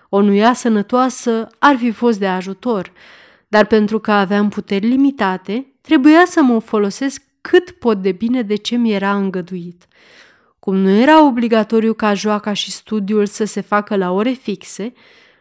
O 0.09 0.21
nuia 0.21 0.53
sănătoasă 0.53 1.49
ar 1.59 1.77
fi 1.77 1.91
fost 1.91 2.19
de 2.19 2.27
ajutor, 2.27 2.93
dar 3.49 3.67
pentru 3.67 3.99
că 3.99 4.13
aveam 4.13 4.49
puteri 4.49 4.87
limitate, 4.87 5.74
trebuia 5.87 6.25
să 6.27 6.43
mă 6.43 6.59
folosesc 6.59 7.23
cât 7.41 7.71
pot 7.71 8.03
de 8.03 8.13
bine 8.13 8.43
de 8.43 8.55
ce 8.55 8.77
mi 8.77 8.93
era 8.93 9.17
îngăduit. 9.17 9.87
Cum 10.59 10.77
nu 10.77 10.89
era 10.89 11.27
obligatoriu 11.27 11.93
ca 11.93 12.15
joaca 12.15 12.53
și 12.53 12.71
studiul 12.71 13.27
să 13.27 13.45
se 13.45 13.61
facă 13.61 13.97
la 13.97 14.11
ore 14.11 14.31
fixe, 14.31 14.83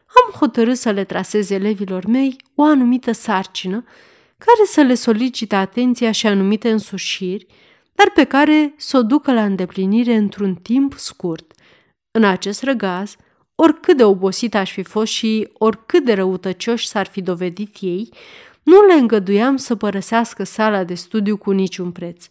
am 0.08 0.40
hotărât 0.40 0.78
să 0.78 0.92
le 0.92 1.04
trasez 1.04 1.50
elevilor 1.50 2.06
mei 2.06 2.36
o 2.56 2.64
anumită 2.64 3.12
sarcină 3.12 3.84
care 4.38 4.66
să 4.66 4.82
le 4.82 4.94
solicite 4.94 5.56
atenția 5.56 6.12
și 6.12 6.28
anumite 6.28 6.72
însușiri, 6.72 7.46
dar 7.94 8.12
pe 8.14 8.24
care 8.24 8.74
să 8.78 8.98
o 8.98 9.04
ducă 9.04 9.34
la 9.34 9.44
îndeplinire 9.44 10.16
într-un 10.16 10.56
timp 10.56 10.94
scurt. 10.94 11.54
În 12.12 12.24
acest 12.24 12.64
răgaz, 12.64 13.16
oricât 13.56 13.98
de 13.98 14.04
obosit 14.04 14.56
aș 14.56 14.72
fi 14.72 14.84
fost 14.84 15.12
și 15.12 15.50
oricât 15.54 16.06
de 16.06 16.14
răutăcioși 16.14 16.88
s-ar 16.88 17.06
fi 17.06 17.22
dovedit 17.22 17.76
ei, 17.80 18.10
nu 18.64 18.86
le 18.86 18.94
îngăduiam 18.94 19.56
să 19.58 19.76
părăsească 19.76 20.44
sala 20.44 20.84
de 20.84 20.94
studiu 20.94 21.38
cu 21.38 21.52
niciun 21.52 21.92
preț. 21.92 22.26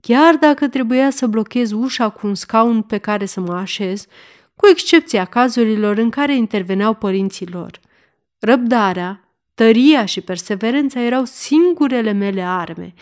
Chiar 0.00 0.34
dacă 0.34 0.68
trebuia 0.68 1.10
să 1.10 1.26
blochez 1.26 1.70
ușa 1.70 2.08
cu 2.08 2.26
un 2.26 2.34
scaun 2.34 2.82
pe 2.82 2.98
care 2.98 3.26
să 3.26 3.40
mă 3.40 3.54
așez, 3.54 4.06
cu 4.56 4.68
excepția 4.68 5.24
cazurilor 5.24 5.96
în 5.96 6.10
care 6.10 6.36
interveneau 6.36 6.94
părinții 6.94 7.46
lor. 7.46 7.80
Răbdarea, 8.38 9.28
tăria 9.54 10.04
și 10.04 10.20
perseverența 10.20 11.00
erau 11.00 11.24
singurele 11.24 12.12
mele 12.12 12.42
arme 12.42 12.94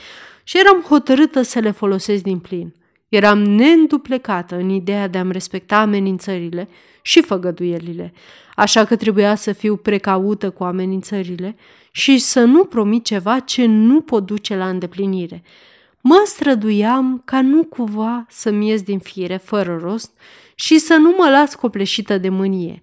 și 0.43 0.59
eram 0.59 0.81
hotărâtă 0.81 1.43
să 1.43 1.59
le 1.59 1.71
folosesc 1.71 2.23
din 2.23 2.39
plin. 2.39 2.75
Eram 3.09 3.43
neînduplecată 3.43 4.57
în 4.57 4.69
ideea 4.69 5.09
de 5.09 5.19
a-mi 5.19 5.33
respecta 5.33 5.79
amenințările 5.79 6.69
și 7.03 7.23
făgăduielile, 7.23 8.13
așa 8.55 8.85
că 8.85 8.97
trebuia 8.97 9.35
să 9.35 9.53
fiu 9.53 9.77
precaută 9.77 10.51
cu 10.51 10.65
amenințările 10.65 11.57
și 11.91 12.19
să 12.19 12.45
nu 12.45 12.65
promit 12.65 13.05
ceva 13.05 13.39
ce 13.39 13.67
nu 13.67 14.01
pot 14.01 14.27
duce 14.27 14.57
la 14.57 14.69
îndeplinire. 14.69 15.43
Mă 16.01 16.23
străduiam 16.25 17.23
ca 17.25 17.43
nu 17.43 17.65
cumva 17.65 18.27
să-mi 18.29 18.69
ies 18.69 18.83
din 18.83 18.99
fire 18.99 19.37
fără 19.37 19.79
rost 19.83 20.13
și 20.55 20.79
să 20.79 20.95
nu 20.95 21.15
mă 21.19 21.29
las 21.31 21.55
copleșită 21.55 22.19
de 22.19 22.29
mânie. 22.29 22.83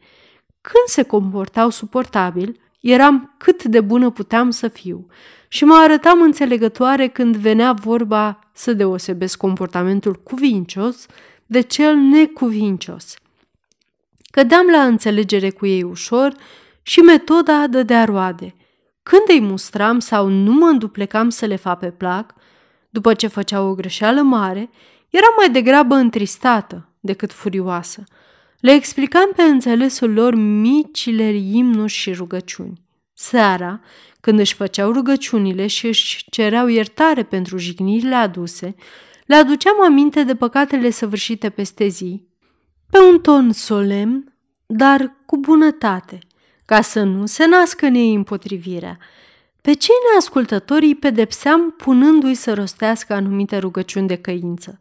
Când 0.61 0.85
se 0.85 1.03
comportau 1.03 1.69
suportabil, 1.69 2.59
eram 2.79 3.35
cât 3.37 3.63
de 3.63 3.81
bună 3.81 4.09
puteam 4.09 4.49
să 4.49 4.67
fiu 4.67 5.07
și 5.47 5.63
mă 5.63 5.75
arătam 5.75 6.21
înțelegătoare 6.21 7.07
când 7.07 7.35
venea 7.35 7.71
vorba 7.71 8.39
să 8.53 8.73
deosebesc 8.73 9.37
comportamentul 9.37 10.13
cuvincios 10.15 11.05
de 11.45 11.61
cel 11.61 11.95
necuvincios. 11.95 13.15
Cădeam 14.37 14.67
la 14.71 14.83
înțelegere 14.83 15.49
cu 15.49 15.65
ei 15.65 15.83
ușor 15.83 16.33
și 16.81 16.99
metoda 16.99 17.67
dădea 17.67 18.05
roade. 18.05 18.55
Când 19.03 19.21
îi 19.27 19.41
mustram 19.41 19.99
sau 19.99 20.27
nu 20.27 20.51
mă 20.51 20.65
înduplecam 20.65 21.29
să 21.29 21.45
le 21.45 21.55
fac 21.55 21.79
pe 21.79 21.91
plac, 21.91 22.33
după 22.89 23.13
ce 23.13 23.27
făceau 23.27 23.69
o 23.69 23.73
greșeală 23.73 24.21
mare, 24.21 24.69
eram 25.09 25.33
mai 25.37 25.49
degrabă 25.49 25.95
întristată 25.95 26.89
decât 26.99 27.31
furioasă. 27.31 28.03
Le 28.59 28.71
explicam 28.71 29.31
pe 29.35 29.41
înțelesul 29.41 30.13
lor 30.13 30.35
micile 30.35 31.35
imnuri 31.35 31.91
și 31.91 32.13
rugăciuni. 32.13 32.81
Seara, 33.13 33.81
când 34.19 34.39
își 34.39 34.53
făceau 34.53 34.91
rugăciunile 34.91 35.67
și 35.67 35.87
își 35.87 36.25
cereau 36.29 36.67
iertare 36.67 37.23
pentru 37.23 37.57
jignirile 37.57 38.15
aduse, 38.15 38.75
le 39.25 39.35
aduceam 39.35 39.83
aminte 39.83 40.23
de 40.23 40.35
păcatele 40.35 40.89
săvârșite 40.89 41.49
peste 41.49 41.87
zi, 41.87 42.27
pe 42.89 42.97
un 43.11 43.19
ton 43.19 43.51
solemn, 43.51 44.33
dar 44.65 45.15
cu 45.25 45.37
bunătate, 45.37 46.19
ca 46.65 46.81
să 46.81 47.03
nu 47.03 47.25
se 47.25 47.45
nască 47.45 47.85
în 47.85 47.93
ei 47.93 48.13
împotrivirea. 48.13 48.97
Pe 49.61 49.73
cei 49.73 49.95
neascultători 50.11 50.85
îi 50.85 50.95
pedepseam 50.95 51.71
punându-i 51.71 52.33
să 52.33 52.53
rostească 52.53 53.13
anumite 53.13 53.57
rugăciuni 53.57 54.07
de 54.07 54.15
căință. 54.15 54.79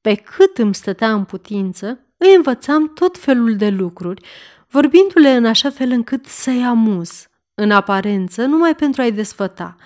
Pe 0.00 0.14
cât 0.14 0.58
îmi 0.58 0.74
stătea 0.74 1.12
în 1.12 1.24
putință, 1.24 1.98
îi 2.16 2.34
învățam 2.34 2.92
tot 2.92 3.18
felul 3.18 3.56
de 3.56 3.68
lucruri, 3.68 4.26
vorbindu-le 4.68 5.30
în 5.30 5.44
așa 5.44 5.70
fel 5.70 5.90
încât 5.90 6.26
să-i 6.26 6.64
amuz, 6.64 7.28
în 7.54 7.70
aparență 7.70 8.44
numai 8.44 8.74
pentru 8.74 9.02
a-i 9.02 9.12
desfăta. 9.12 9.76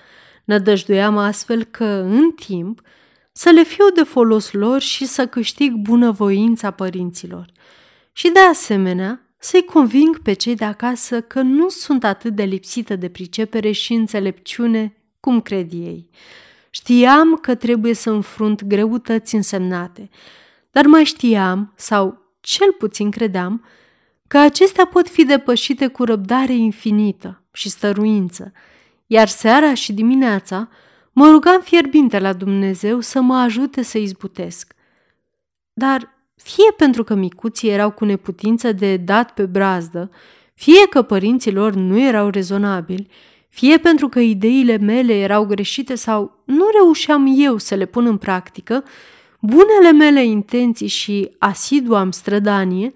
Nădăjduiam 0.45 1.17
astfel 1.17 1.63
că, 1.63 1.85
în 1.85 2.31
timp, 2.31 2.81
să 3.39 3.49
le 3.49 3.63
fiu 3.63 3.89
de 3.93 4.03
folos 4.03 4.51
lor 4.51 4.81
și 4.81 5.05
să 5.05 5.27
câștig 5.27 5.73
bunăvoința 5.73 6.71
părinților. 6.71 7.51
Și 8.11 8.29
de 8.29 8.39
asemenea, 8.39 9.21
să-i 9.37 9.63
conving 9.63 10.21
pe 10.21 10.33
cei 10.33 10.55
de 10.55 10.65
acasă 10.65 11.21
că 11.21 11.41
nu 11.41 11.69
sunt 11.69 12.03
atât 12.03 12.35
de 12.35 12.43
lipsită 12.43 12.95
de 12.95 13.09
pricepere 13.09 13.71
și 13.71 13.93
înțelepciune 13.93 14.95
cum 15.19 15.41
cred 15.41 15.71
ei. 15.71 16.09
Știam 16.69 17.35
că 17.35 17.55
trebuie 17.55 17.93
să 17.93 18.09
înfrunt 18.09 18.63
greutăți 18.63 19.35
însemnate, 19.35 20.09
dar 20.71 20.85
mai 20.85 21.03
știam, 21.03 21.73
sau 21.75 22.21
cel 22.39 22.71
puțin 22.71 23.11
credeam, 23.11 23.65
că 24.27 24.37
acestea 24.37 24.85
pot 24.85 25.09
fi 25.09 25.25
depășite 25.25 25.87
cu 25.87 26.03
răbdare 26.03 26.53
infinită 26.53 27.43
și 27.51 27.69
stăruință, 27.69 28.51
iar 29.05 29.27
seara 29.27 29.73
și 29.73 29.93
dimineața 29.93 30.69
mă 31.11 31.29
rugam 31.29 31.61
fierbinte 31.61 32.19
la 32.19 32.33
Dumnezeu 32.33 32.99
să 32.99 33.21
mă 33.21 33.35
ajute 33.35 33.81
să 33.81 33.97
izbutesc. 33.97 34.73
Dar 35.73 36.17
fie 36.35 36.71
pentru 36.77 37.03
că 37.03 37.15
micuții 37.15 37.69
erau 37.69 37.91
cu 37.91 38.05
neputință 38.05 38.71
de 38.71 38.97
dat 38.97 39.33
pe 39.33 39.45
brazdă, 39.45 40.09
fie 40.53 40.87
că 40.89 41.01
părinții 41.01 41.51
lor 41.51 41.73
nu 41.73 41.99
erau 41.99 42.29
rezonabili, 42.29 43.07
fie 43.49 43.77
pentru 43.77 44.09
că 44.09 44.19
ideile 44.19 44.77
mele 44.77 45.13
erau 45.13 45.45
greșite 45.45 45.95
sau 45.95 46.41
nu 46.45 46.65
reușeam 46.73 47.33
eu 47.37 47.57
să 47.57 47.75
le 47.75 47.85
pun 47.85 48.05
în 48.05 48.17
practică, 48.17 48.83
bunele 49.39 49.91
mele 49.91 50.25
intenții 50.25 50.87
și 50.87 51.35
asiduam 51.37 52.11
strădanie 52.11 52.93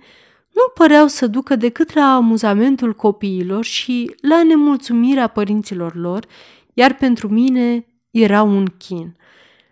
nu 0.53 0.71
păreau 0.73 1.07
să 1.07 1.27
ducă 1.27 1.55
decât 1.55 1.93
la 1.93 2.15
amuzamentul 2.15 2.93
copiilor 2.93 3.63
și 3.63 4.15
la 4.21 4.43
nemulțumirea 4.43 5.27
părinților 5.27 5.95
lor, 5.95 6.25
iar 6.73 6.93
pentru 6.95 7.27
mine 7.27 7.85
era 8.13 8.41
un 8.41 8.65
chin. 8.65 9.15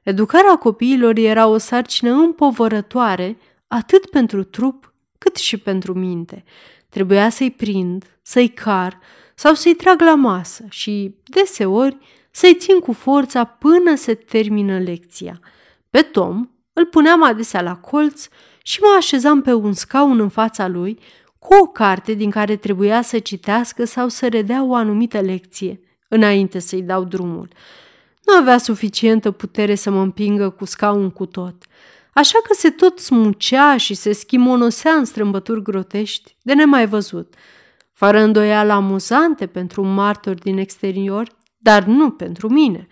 Educarea 0.03 0.55
copiilor 0.55 1.17
era 1.17 1.47
o 1.47 1.57
sarcină 1.57 2.11
împovărătoare 2.11 3.37
atât 3.67 4.05
pentru 4.09 4.43
trup 4.43 4.93
cât 5.17 5.35
și 5.35 5.57
pentru 5.57 5.93
minte. 5.93 6.43
Trebuia 6.89 7.29
să-i 7.29 7.51
prind, 7.51 8.19
să-i 8.21 8.49
car 8.49 8.99
sau 9.35 9.53
să-i 9.53 9.75
trag 9.75 10.01
la 10.01 10.15
masă 10.15 10.65
și, 10.69 11.15
deseori, 11.23 11.97
să-i 12.31 12.55
țin 12.55 12.79
cu 12.79 12.93
forța 12.93 13.43
până 13.43 13.95
se 13.95 14.13
termină 14.13 14.79
lecția. 14.79 15.39
Pe 15.89 16.01
Tom 16.01 16.49
îl 16.73 16.85
puneam 16.85 17.23
adesea 17.23 17.61
la 17.61 17.75
colț 17.75 18.27
și 18.63 18.79
mă 18.81 18.95
așezam 18.97 19.41
pe 19.41 19.53
un 19.53 19.73
scaun 19.73 20.19
în 20.19 20.29
fața 20.29 20.67
lui 20.67 20.99
cu 21.39 21.53
o 21.61 21.65
carte 21.65 22.13
din 22.13 22.29
care 22.29 22.55
trebuia 22.55 23.01
să 23.01 23.19
citească 23.19 23.85
sau 23.85 24.07
să 24.07 24.27
redea 24.27 24.63
o 24.63 24.75
anumită 24.75 25.19
lecție, 25.19 25.79
înainte 26.07 26.59
să-i 26.59 26.81
dau 26.81 27.03
drumul. 27.03 27.47
Nu 28.25 28.35
avea 28.35 28.57
suficientă 28.57 29.31
putere 29.31 29.75
să 29.75 29.89
mă 29.89 30.01
împingă 30.01 30.49
cu 30.49 30.65
scaun 30.65 31.09
cu 31.09 31.25
tot, 31.25 31.55
așa 32.13 32.39
că 32.43 32.53
se 32.53 32.69
tot 32.69 32.99
smucea 32.99 33.77
și 33.77 33.93
se 33.93 34.11
schimonosea 34.13 34.91
în 34.91 35.05
strâmbături 35.05 35.61
grotești 35.61 36.35
de 36.41 36.53
nemai 36.53 36.87
văzut, 36.87 37.33
fără 37.93 38.19
îndoială 38.19 38.71
amuzante 38.71 39.47
pentru 39.47 39.81
un 39.81 39.93
martor 39.93 40.33
din 40.33 40.57
exterior, 40.57 41.27
dar 41.57 41.83
nu 41.83 42.09
pentru 42.09 42.49
mine, 42.49 42.87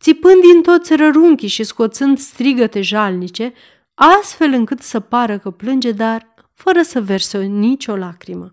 țipând 0.00 0.40
din 0.40 0.62
toți 0.62 0.96
rărunchii 0.96 1.48
și 1.48 1.64
scoțând 1.64 2.18
strigăte 2.18 2.80
jalnice, 2.80 3.52
astfel 3.94 4.52
încât 4.52 4.80
să 4.80 5.00
pară 5.00 5.38
că 5.38 5.50
plânge, 5.50 5.92
dar 5.92 6.34
fără 6.52 6.82
să 6.82 7.00
verse 7.00 7.38
nicio 7.38 7.96
lacrimă. 7.96 8.50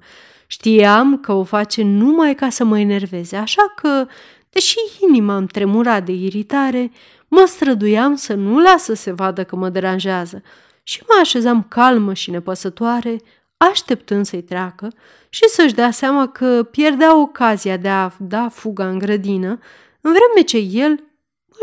Știam 0.48 1.18
că 1.18 1.32
o 1.32 1.44
face 1.44 1.84
numai 1.84 2.36
ca 2.36 2.50
să 2.50 2.64
mă 2.64 2.80
enerveze, 2.80 3.36
așa 3.36 3.74
că, 3.76 4.08
deși 4.54 4.78
inima 5.08 5.36
îmi 5.36 5.48
tremura 5.48 6.00
de 6.00 6.12
iritare, 6.12 6.92
mă 7.28 7.44
străduiam 7.48 8.16
să 8.16 8.34
nu 8.34 8.60
las 8.60 8.84
să 8.84 8.94
se 8.94 9.12
vadă 9.12 9.44
că 9.44 9.56
mă 9.56 9.70
deranjează 9.70 10.42
și 10.84 11.02
mă 11.08 11.20
așezam 11.22 11.66
calmă 11.70 12.14
și 12.14 12.32
nepăsătoare, 12.32 13.22
așteptând 13.58 14.26
să-i 14.26 14.44
treacă 14.44 14.88
și 15.30 15.48
să-și 15.48 15.74
dea 15.74 15.92
seama 15.92 16.28
că 16.28 16.68
pierdea 16.72 17.20
ocazia 17.20 17.78
de 17.78 17.90
a 17.90 18.12
da 18.20 18.50
fuga 18.50 18.90
în 18.90 19.00
grădină, 19.00 19.60
în 20.02 20.12
vreme 20.12 20.42
ce 20.46 20.58
el 20.58 21.04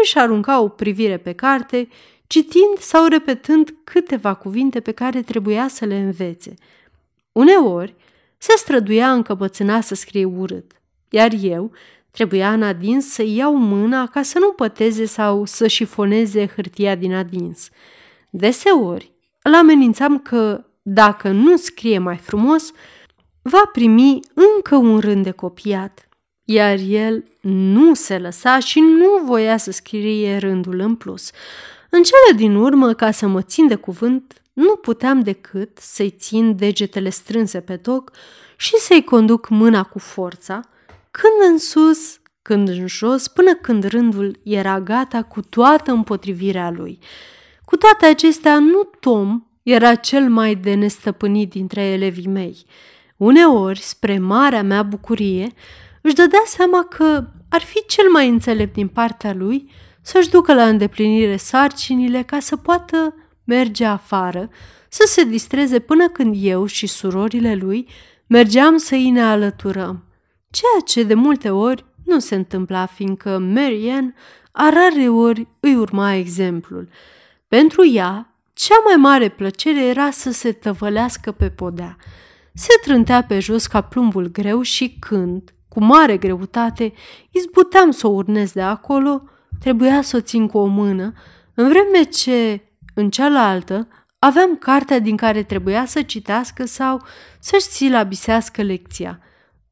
își 0.03 0.19
arunca 0.19 0.61
o 0.61 0.69
privire 0.69 1.17
pe 1.17 1.33
carte, 1.33 1.89
citind 2.27 2.79
sau 2.79 3.07
repetând 3.07 3.75
câteva 3.85 4.35
cuvinte 4.35 4.81
pe 4.81 4.93
care 4.93 5.23
trebuia 5.23 5.69
să 5.69 5.85
le 5.85 5.97
învețe. 5.97 6.55
Uneori 7.33 7.95
se 8.39 8.53
străduia 8.57 9.13
încăpățâna 9.13 9.81
să 9.81 9.95
scrie 9.95 10.25
urât, 10.25 10.73
iar 11.09 11.31
eu 11.41 11.73
trebuia 12.11 12.53
în 12.53 12.63
adins 12.63 13.13
să 13.13 13.23
iau 13.23 13.57
mâna 13.57 14.07
ca 14.07 14.23
să 14.23 14.39
nu 14.39 14.53
păteze 14.53 15.05
sau 15.05 15.45
să 15.45 15.67
șifoneze 15.67 16.47
hârtia 16.47 16.95
din 16.95 17.15
adins. 17.15 17.69
Deseori 18.31 19.13
îl 19.43 19.55
amenințam 19.55 20.19
că, 20.19 20.65
dacă 20.83 21.29
nu 21.29 21.57
scrie 21.57 21.99
mai 21.99 22.17
frumos, 22.17 22.73
va 23.43 23.63
primi 23.73 24.21
încă 24.35 24.77
un 24.77 24.99
rând 24.99 25.25
de 25.25 25.31
copiat 25.31 26.11
iar 26.53 26.79
el 26.79 27.25
nu 27.41 27.95
se 27.95 28.19
lăsa 28.19 28.59
și 28.59 28.81
nu 28.81 29.25
voia 29.25 29.57
să 29.57 29.71
scrie 29.71 30.37
rândul 30.37 30.79
în 30.79 30.95
plus. 30.95 31.31
În 31.91 32.03
cele 32.03 32.37
din 32.37 32.55
urmă, 32.55 32.93
ca 32.93 33.11
să 33.11 33.27
mă 33.27 33.43
țin 33.43 33.67
de 33.67 33.75
cuvânt, 33.75 34.43
nu 34.53 34.77
puteam 34.77 35.21
decât 35.21 35.79
să-i 35.79 36.11
țin 36.11 36.57
degetele 36.57 37.11
strânse 37.11 37.61
pe 37.61 37.77
toc 37.77 38.11
și 38.57 38.77
să-i 38.77 39.05
conduc 39.05 39.49
mâna 39.49 39.83
cu 39.83 39.99
forța, 39.99 40.61
când 41.11 41.51
în 41.51 41.59
sus, 41.59 42.21
când 42.43 42.69
în 42.69 42.87
jos, 42.87 43.29
până 43.29 43.55
când 43.55 43.85
rândul 43.85 44.41
era 44.43 44.81
gata 44.81 45.23
cu 45.23 45.41
toată 45.41 45.91
împotrivirea 45.91 46.71
lui. 46.71 46.99
Cu 47.65 47.77
toate 47.77 48.07
acestea, 48.07 48.59
nu 48.59 48.83
Tom 49.01 49.43
era 49.63 49.95
cel 49.95 50.29
mai 50.29 50.55
de 50.55 50.75
nestăpânit 50.75 51.51
dintre 51.51 51.83
elevii 51.83 52.27
mei. 52.27 52.65
Uneori, 53.17 53.81
spre 53.81 54.19
marea 54.19 54.63
mea 54.63 54.83
bucurie, 54.83 55.53
își 56.03 56.15
dădea 56.15 56.43
seama 56.47 56.85
că 56.85 57.25
ar 57.49 57.61
fi 57.61 57.85
cel 57.87 58.09
mai 58.11 58.29
înțelept 58.29 58.75
din 58.75 58.89
partea 58.89 59.35
lui 59.35 59.71
să-și 60.03 60.31
ducă 60.31 60.55
la 60.55 60.69
îndeplinire 60.69 61.37
sarcinile 61.37 62.23
ca 62.23 62.39
să 62.39 62.57
poată 62.57 63.15
merge 63.45 63.85
afară, 63.85 64.51
să 64.89 65.03
se 65.07 65.25
distreze 65.25 65.79
până 65.79 66.09
când 66.09 66.35
eu 66.39 66.67
și 66.67 66.87
surorile 66.87 67.55
lui 67.55 67.89
mergeam 68.27 68.77
să 68.77 68.95
îi 68.95 69.11
ne 69.11 69.23
alăturăm. 69.23 70.05
Ceea 70.51 70.81
ce 70.85 71.03
de 71.03 71.15
multe 71.15 71.51
ori 71.51 71.85
nu 72.05 72.19
se 72.19 72.35
întâmpla, 72.35 72.87
fiindcă 72.87 73.39
Marianne 73.39 74.15
a 74.53 74.69
rare 74.69 75.09
ori 75.09 75.47
îi 75.61 75.77
urma 75.77 76.15
exemplul. 76.15 76.89
Pentru 77.49 77.87
ea, 77.87 78.35
cea 78.53 78.75
mai 78.85 78.97
mare 78.97 79.29
plăcere 79.29 79.85
era 79.85 80.11
să 80.11 80.31
se 80.31 80.53
tăvălească 80.53 81.33
pe 81.33 81.51
podea. 81.51 81.97
Se 82.55 82.69
trântea 82.83 83.25
pe 83.25 83.39
jos 83.39 83.67
ca 83.67 83.81
plumbul 83.81 84.31
greu 84.31 84.63
și 84.63 84.97
când, 84.99 85.55
cu 85.69 85.85
mare 85.85 86.17
greutate, 86.17 86.93
izbuteam 87.31 87.91
să 87.91 88.07
o 88.07 88.11
urnez 88.11 88.53
de 88.53 88.63
acolo, 88.63 89.23
trebuia 89.61 90.03
să 90.03 90.17
o 90.17 90.21
țin 90.21 90.47
cu 90.47 90.59
o 90.59 90.67
mână, 90.67 91.13
în 91.55 91.69
vreme 91.69 92.03
ce, 92.03 92.61
în 92.95 93.11
cealaltă, 93.11 93.89
aveam 94.19 94.57
cartea 94.57 94.99
din 94.99 95.17
care 95.17 95.43
trebuia 95.43 95.85
să 95.85 96.03
citească 96.03 96.65
sau 96.65 97.03
să-și 97.39 97.67
silabisească 97.67 98.63
lecția. 98.63 99.21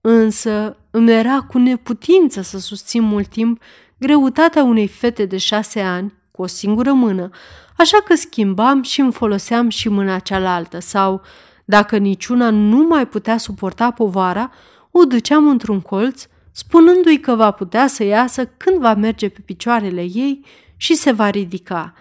Însă 0.01 0.77
îmi 0.91 1.13
era 1.13 1.41
cu 1.41 1.59
neputință 1.59 2.41
să 2.41 2.59
susțin 2.59 3.03
mult 3.03 3.27
timp 3.27 3.63
greutatea 3.99 4.63
unei 4.63 4.87
fete 4.87 5.25
de 5.25 5.37
șase 5.37 5.81
ani 5.81 6.13
cu 6.31 6.43
o 6.43 6.47
singură 6.47 6.93
mână, 6.93 7.31
așa 7.77 7.99
că 8.05 8.15
schimbam 8.15 8.83
și 8.83 9.01
îmi 9.01 9.13
foloseam 9.13 9.69
și 9.69 9.89
mâna 9.89 10.19
cealaltă 10.19 10.81
sau, 10.81 11.23
dacă 11.65 11.97
niciuna 11.97 12.51
nu 12.51 12.87
mai 12.87 13.07
putea 13.07 13.37
suporta 13.37 13.91
povara, 13.91 14.53
o 14.91 15.05
duceam 15.05 15.49
într-un 15.49 15.81
colț, 15.81 16.27
spunându-i 16.53 17.21
că 17.21 17.35
va 17.35 17.51
putea 17.51 17.87
să 17.87 18.05
iasă 18.05 18.47
când 18.47 18.79
va 18.79 18.95
merge 18.95 19.29
pe 19.29 19.41
picioarele 19.45 20.01
ei 20.01 20.45
și 20.77 20.95
se 20.95 21.13
va 21.13 21.31
ridica. 21.31 21.93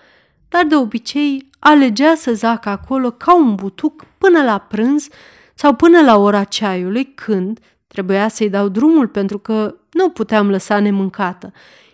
Dar 0.50 0.66
de 0.66 0.76
obicei 0.76 1.50
alegea 1.60 2.16
să 2.16 2.34
zacă 2.34 2.70
acolo 2.70 3.12
ca 3.12 3.36
un 3.36 3.56
butuc 3.56 4.06
până 4.18 4.44
la 4.44 4.58
prânz 4.58 5.08
sau 5.54 5.74
până 5.74 6.02
la 6.02 6.18
ora 6.18 6.44
ceaiului, 6.44 7.14
când 7.14 7.60
trebuia 7.98 8.28
să-i 8.28 8.50
dau 8.50 8.68
drumul 8.68 9.08
pentru 9.08 9.38
că 9.38 9.76
nu 9.92 10.10
puteam 10.10 10.50
lăsa 10.50 10.80
nemâncată, 10.80 11.52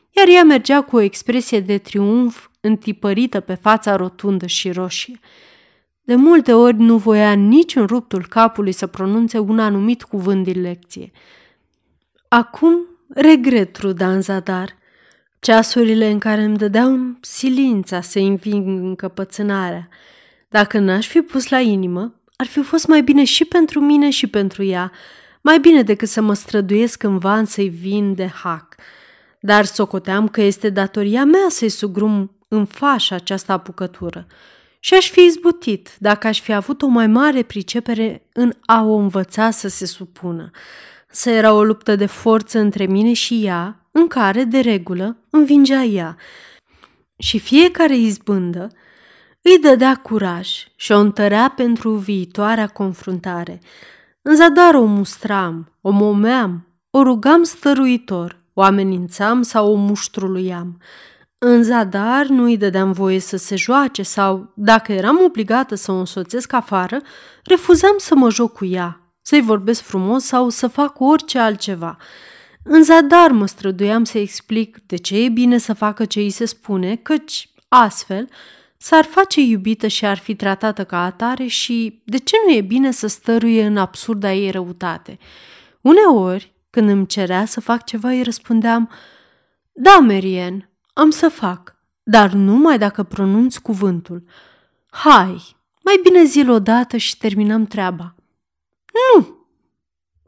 iar 0.09 0.27
ea 0.27 0.43
mergea 0.43 0.81
cu 0.81 0.95
o 0.95 0.99
expresie 0.99 1.59
de 1.59 1.77
triumf 1.77 2.47
întipărită 2.61 3.39
pe 3.39 3.53
fața 3.53 3.95
rotundă 3.95 4.45
și 4.45 4.71
roșie. 4.71 5.19
De 6.01 6.15
multe 6.15 6.53
ori 6.53 6.77
nu 6.77 6.97
voia 6.97 7.33
nici 7.33 7.75
în 7.75 7.85
ruptul 7.85 8.25
capului 8.29 8.71
să 8.71 8.87
pronunțe 8.87 9.39
un 9.39 9.59
anumit 9.59 10.03
cuvânt 10.03 10.43
din 10.43 10.61
lecție. 10.61 11.11
Acum 12.27 12.77
regret 13.07 13.73
truda 13.73 14.11
în 14.11 14.21
zadar. 14.21 14.77
Ceasurile 15.39 16.09
în 16.09 16.19
care 16.19 16.43
îmi 16.43 16.57
dădeau 16.57 17.17
silința 17.21 18.01
să 18.01 18.19
înving 18.19 18.67
încăpățânarea. 18.67 19.87
Dacă 20.49 20.79
n-aș 20.79 21.07
fi 21.07 21.21
pus 21.21 21.49
la 21.49 21.59
inimă, 21.59 22.21
ar 22.35 22.45
fi 22.45 22.61
fost 22.61 22.87
mai 22.87 23.01
bine 23.01 23.23
și 23.23 23.45
pentru 23.45 23.79
mine 23.79 24.09
și 24.09 24.27
pentru 24.27 24.63
ea, 24.63 24.91
mai 25.43 25.59
bine 25.59 25.81
decât 25.81 26.07
să 26.07 26.21
mă 26.21 26.33
străduiesc 26.33 27.03
în 27.03 27.17
van 27.17 27.45
să-i 27.45 27.69
vin 27.69 28.15
de 28.15 28.27
hac. 28.27 28.75
Dar 29.39 29.65
socoteam 29.65 30.27
că 30.27 30.41
este 30.41 30.69
datoria 30.69 31.25
mea 31.25 31.45
să-i 31.49 31.69
sugrum 31.69 32.37
în 32.47 32.65
fașa 32.65 33.15
această 33.15 33.51
apucătură– 33.51 34.27
și 34.85 34.93
aș 34.93 35.09
fi 35.09 35.21
izbutit 35.21 35.95
dacă 35.99 36.27
aș 36.27 36.41
fi 36.41 36.53
avut 36.53 36.81
o 36.81 36.87
mai 36.87 37.07
mare 37.07 37.43
pricepere 37.43 38.27
în 38.33 38.53
a 38.65 38.83
o 38.83 38.95
învăța 38.95 39.49
să 39.49 39.67
se 39.67 39.85
supună. 39.85 40.49
Să 41.09 41.29
era 41.29 41.53
o 41.53 41.63
luptă 41.63 41.95
de 41.95 42.05
forță 42.05 42.59
între 42.59 42.85
mine 42.85 43.13
și 43.13 43.45
ea, 43.45 43.87
în 43.91 44.07
care, 44.07 44.43
de 44.43 44.59
regulă, 44.59 45.17
învingea 45.29 45.83
ea. 45.83 46.17
Și 47.17 47.39
fiecare 47.39 47.97
izbândă 47.97 48.71
îi 49.41 49.59
dădea 49.61 49.95
curaj 49.95 50.49
și 50.75 50.91
o 50.91 50.97
întărea 50.97 51.53
pentru 51.55 51.91
viitoarea 51.91 52.67
confruntare. 52.67 53.59
În 54.25 54.35
zadar 54.35 54.75
o 54.75 54.83
mustram, 54.85 55.71
o 55.81 55.89
momeam, 55.89 56.67
o 56.89 57.03
rugam 57.03 57.43
stăruitor, 57.43 58.41
o 58.53 58.61
amenințam 58.61 59.41
sau 59.41 59.71
o 59.71 59.75
muștruluiam. 59.75 60.81
În 61.37 61.63
zadar 61.63 62.25
nu 62.25 62.43
îi 62.43 62.57
dădeam 62.57 62.91
voie 62.91 63.19
să 63.19 63.37
se 63.37 63.55
joace 63.55 64.03
sau, 64.03 64.51
dacă 64.55 64.91
eram 64.93 65.19
obligată 65.23 65.75
să 65.75 65.91
o 65.91 65.95
însoțesc 65.95 66.53
afară, 66.53 67.01
refuzam 67.43 67.95
să 67.97 68.15
mă 68.15 68.29
joc 68.29 68.53
cu 68.53 68.65
ea, 68.65 69.13
să-i 69.21 69.41
vorbesc 69.41 69.81
frumos 69.81 70.23
sau 70.23 70.49
să 70.49 70.67
fac 70.67 70.99
orice 70.99 71.39
altceva. 71.39 71.97
În 72.63 72.83
zadar 72.83 73.31
mă 73.31 73.45
străduiam 73.45 74.03
să 74.03 74.17
explic 74.17 74.77
de 74.85 74.95
ce 74.95 75.23
e 75.23 75.29
bine 75.29 75.57
să 75.57 75.73
facă 75.73 76.05
ce 76.05 76.19
îi 76.19 76.29
se 76.29 76.45
spune, 76.45 76.95
căci 76.95 77.49
astfel 77.67 78.27
s-ar 78.83 79.05
face 79.05 79.41
iubită 79.41 79.87
și 79.87 80.05
ar 80.05 80.17
fi 80.17 80.35
tratată 80.35 80.85
ca 80.85 81.03
atare 81.03 81.45
și 81.45 82.01
de 82.05 82.17
ce 82.17 82.35
nu 82.45 82.53
e 82.53 82.61
bine 82.61 82.91
să 82.91 83.07
stăruie 83.07 83.65
în 83.65 83.77
absurda 83.77 84.33
ei 84.33 84.51
răutate. 84.51 85.17
Uneori, 85.81 86.53
când 86.69 86.89
îmi 86.89 87.07
cerea 87.07 87.45
să 87.45 87.61
fac 87.61 87.85
ceva, 87.85 88.09
îi 88.09 88.23
răspundeam, 88.23 88.89
Da, 89.71 89.99
Merien, 89.99 90.69
am 90.93 91.09
să 91.09 91.29
fac, 91.29 91.75
dar 92.03 92.31
numai 92.31 92.77
dacă 92.77 93.03
pronunț 93.03 93.57
cuvântul. 93.57 94.23
Hai, 94.89 95.55
mai 95.83 95.99
bine 96.03 96.23
zi 96.23 96.49
odată 96.49 96.97
și 96.97 97.17
terminăm 97.17 97.65
treaba. 97.65 98.15
Nu! 98.93 99.45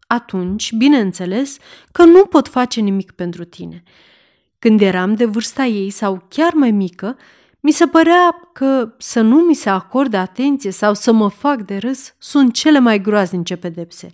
Atunci, 0.08 0.72
bineînțeles, 0.72 1.58
că 1.92 2.04
nu 2.04 2.26
pot 2.26 2.48
face 2.48 2.80
nimic 2.82 3.12
pentru 3.12 3.44
tine. 3.44 3.84
Când 4.60 4.82
eram 4.82 5.16
de 5.16 5.26
vârsta 5.26 5.66
ei 5.66 5.90
sau 5.90 6.26
chiar 6.30 6.54
mai 6.54 6.72
mică, 6.72 7.18
mi 7.66 7.72
se 7.72 7.88
părea 7.88 8.50
că 8.54 8.94
să 8.98 9.22
nu 9.22 9.36
mi 9.36 9.54
se 9.54 9.70
acorde 9.70 10.18
atenție 10.18 10.72
sau 10.72 10.94
să 10.94 11.12
mă 11.12 11.28
fac 11.28 11.62
de 11.62 11.78
râs 11.78 12.14
sunt 12.18 12.54
cele 12.54 12.80
mai 12.80 13.02
groaznice 13.02 13.56
pedepse. 13.56 14.14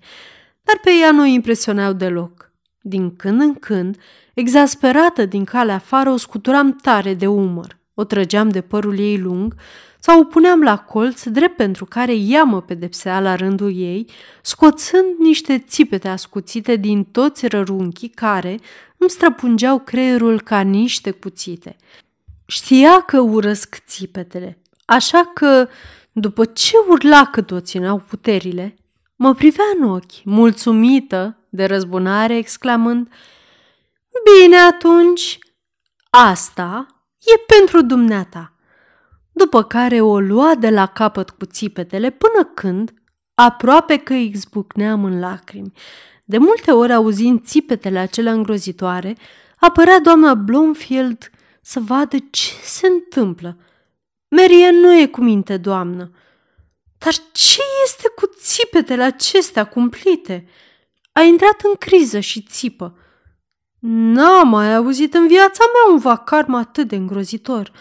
Dar 0.62 0.80
pe 0.84 0.92
ea 1.02 1.12
nu 1.12 1.22
o 1.22 1.26
impresionau 1.26 1.94
deloc. 1.94 2.52
Din 2.82 3.16
când 3.16 3.42
în 3.42 3.54
când, 3.54 3.98
exasperată 4.34 5.26
din 5.26 5.44
calea 5.44 5.76
afară, 5.76 6.10
o 6.10 6.18
scuturam 6.18 6.76
tare 6.76 7.14
de 7.14 7.28
umăr, 7.28 7.78
o 7.94 8.04
trăgeam 8.04 8.50
de 8.50 8.62
părul 8.62 9.00
ei 9.00 9.18
lung 9.18 9.56
sau 10.00 10.20
o 10.20 10.24
puneam 10.24 10.62
la 10.62 10.78
colț, 10.78 11.24
drept 11.24 11.56
pentru 11.56 11.86
care 11.86 12.16
ea 12.16 12.44
mă 12.44 12.62
pedepsea 12.62 13.20
la 13.20 13.36
rândul 13.36 13.76
ei, 13.76 14.10
scoțând 14.42 15.18
niște 15.20 15.58
țipete 15.58 16.08
ascuțite 16.08 16.76
din 16.76 17.04
toți 17.04 17.48
rărunchii 17.48 18.10
care 18.10 18.60
îmi 18.98 19.10
străpungeau 19.10 19.80
creierul 19.80 20.42
ca 20.42 20.62
niște 20.62 21.12
cuțite. 21.12 21.76
Știa 22.52 23.02
că 23.02 23.20
urăsc 23.20 23.78
țipetele, 23.88 24.62
așa 24.86 25.32
că, 25.34 25.68
după 26.12 26.46
ce 26.46 26.76
urla 26.88 27.26
că 27.26 27.42
toți 27.42 27.72
țineau 27.72 27.98
puterile, 27.98 28.76
mă 29.16 29.34
privea 29.34 29.64
în 29.80 29.90
ochi, 29.90 30.24
mulțumită 30.24 31.38
de 31.50 31.66
răzbunare, 31.66 32.38
exclamând 32.38 33.10
Bine 34.24 34.58
atunci, 34.58 35.40
asta 36.10 36.86
e 37.20 37.56
pentru 37.58 37.82
dumneata. 37.82 38.54
După 39.32 39.64
care 39.64 40.02
o 40.02 40.20
lua 40.20 40.56
de 40.56 40.70
la 40.70 40.86
capăt 40.86 41.30
cu 41.30 41.46
țipetele 41.46 42.10
până 42.10 42.44
când, 42.54 42.94
aproape 43.34 43.98
că 43.98 44.14
îi 44.14 44.32
zbucneam 44.36 45.04
în 45.04 45.20
lacrimi. 45.20 45.74
De 46.26 46.38
multe 46.38 46.72
ori, 46.72 46.94
auzind 46.94 47.46
țipetele 47.46 48.00
acelea 48.00 48.34
îngrozitoare, 48.34 49.18
apărea 49.60 50.00
doamna 50.00 50.34
Blomfield 50.34 51.32
să 51.62 51.80
vadă 51.80 52.18
ce 52.32 52.52
se 52.64 52.88
întâmplă. 52.88 53.58
Merie 54.28 54.70
nu 54.70 55.00
e 55.00 55.08
cu 55.08 55.22
minte, 55.22 55.58
doamnă. 55.58 56.12
Dar 56.98 57.14
ce 57.32 57.62
este 57.84 58.08
cu 58.16 58.26
țipetele 58.26 59.04
acestea 59.04 59.64
cumplite? 59.66 60.48
A 61.12 61.22
intrat 61.22 61.62
în 61.64 61.76
criză 61.76 62.20
și 62.20 62.42
țipă. 62.42 62.98
N-am 63.80 64.48
mai 64.48 64.76
auzit 64.76 65.14
în 65.14 65.28
viața 65.28 65.64
mea 65.74 65.94
un 65.94 66.00
vacarm 66.00 66.54
atât 66.54 66.88
de 66.88 66.96
îngrozitor. 66.96 67.72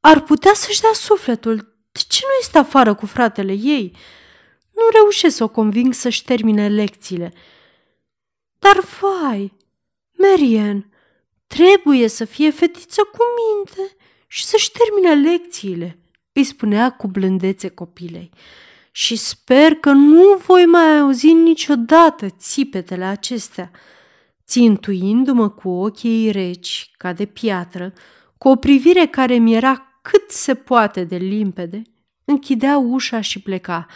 Ar 0.00 0.20
putea 0.20 0.52
să-și 0.54 0.80
dea 0.80 0.92
sufletul. 0.92 1.56
De 1.92 2.00
ce 2.08 2.20
nu 2.22 2.32
este 2.40 2.58
afară 2.58 2.94
cu 2.94 3.06
fratele 3.06 3.52
ei? 3.52 3.96
Nu 4.74 4.82
reușesc 4.92 5.36
să 5.36 5.44
o 5.44 5.48
conving 5.48 5.92
să-și 5.92 6.24
termine 6.24 6.68
lecțiile. 6.68 7.32
Dar 8.58 8.80
vai, 9.00 9.56
Marian, 10.12 10.89
trebuie 11.56 12.08
să 12.08 12.24
fie 12.24 12.50
fetiță 12.50 13.02
cu 13.02 13.18
minte 13.40 13.96
și 14.26 14.44
să-și 14.44 14.70
termine 14.70 15.30
lecțiile, 15.30 15.98
îi 16.32 16.44
spunea 16.44 16.90
cu 16.90 17.06
blândețe 17.06 17.68
copilei. 17.68 18.30
Și 18.92 19.16
sper 19.16 19.74
că 19.74 19.90
nu 19.90 20.40
voi 20.46 20.64
mai 20.64 20.98
auzi 20.98 21.32
niciodată 21.32 22.26
țipetele 22.28 23.04
acestea 23.04 23.70
țintuindu-mă 24.46 25.48
cu 25.48 25.68
ochii 25.68 26.30
reci, 26.30 26.90
ca 26.96 27.12
de 27.12 27.24
piatră, 27.24 27.92
cu 28.38 28.48
o 28.48 28.56
privire 28.56 29.06
care 29.06 29.34
mi 29.34 29.54
era 29.54 30.00
cât 30.02 30.30
se 30.30 30.54
poate 30.54 31.04
de 31.04 31.16
limpede, 31.16 31.82
închidea 32.24 32.78
ușa 32.78 33.20
și 33.20 33.40
pleca. 33.42 33.86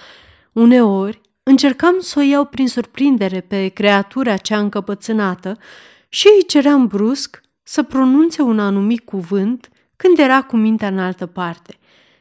Uneori 0.53 1.21
încercam 1.43 2.01
să 2.01 2.19
o 2.19 2.23
iau 2.23 2.45
prin 2.45 2.69
surprindere 2.69 3.41
pe 3.41 3.69
creatura 3.69 4.37
cea 4.37 4.59
încăpățânată 4.59 5.59
și 6.09 6.27
îi 6.37 6.47
ceream 6.47 6.87
brusc 6.87 7.44
să 7.65 7.83
pronunțe 7.83 8.43
un 8.43 8.59
anumit 8.59 9.05
cuvânt 9.05 9.69
când 9.97 10.19
era 10.19 10.43
cu 10.43 10.57
mintea 10.57 10.89
în 10.89 10.99
altă 10.99 11.27
parte. 11.27 11.79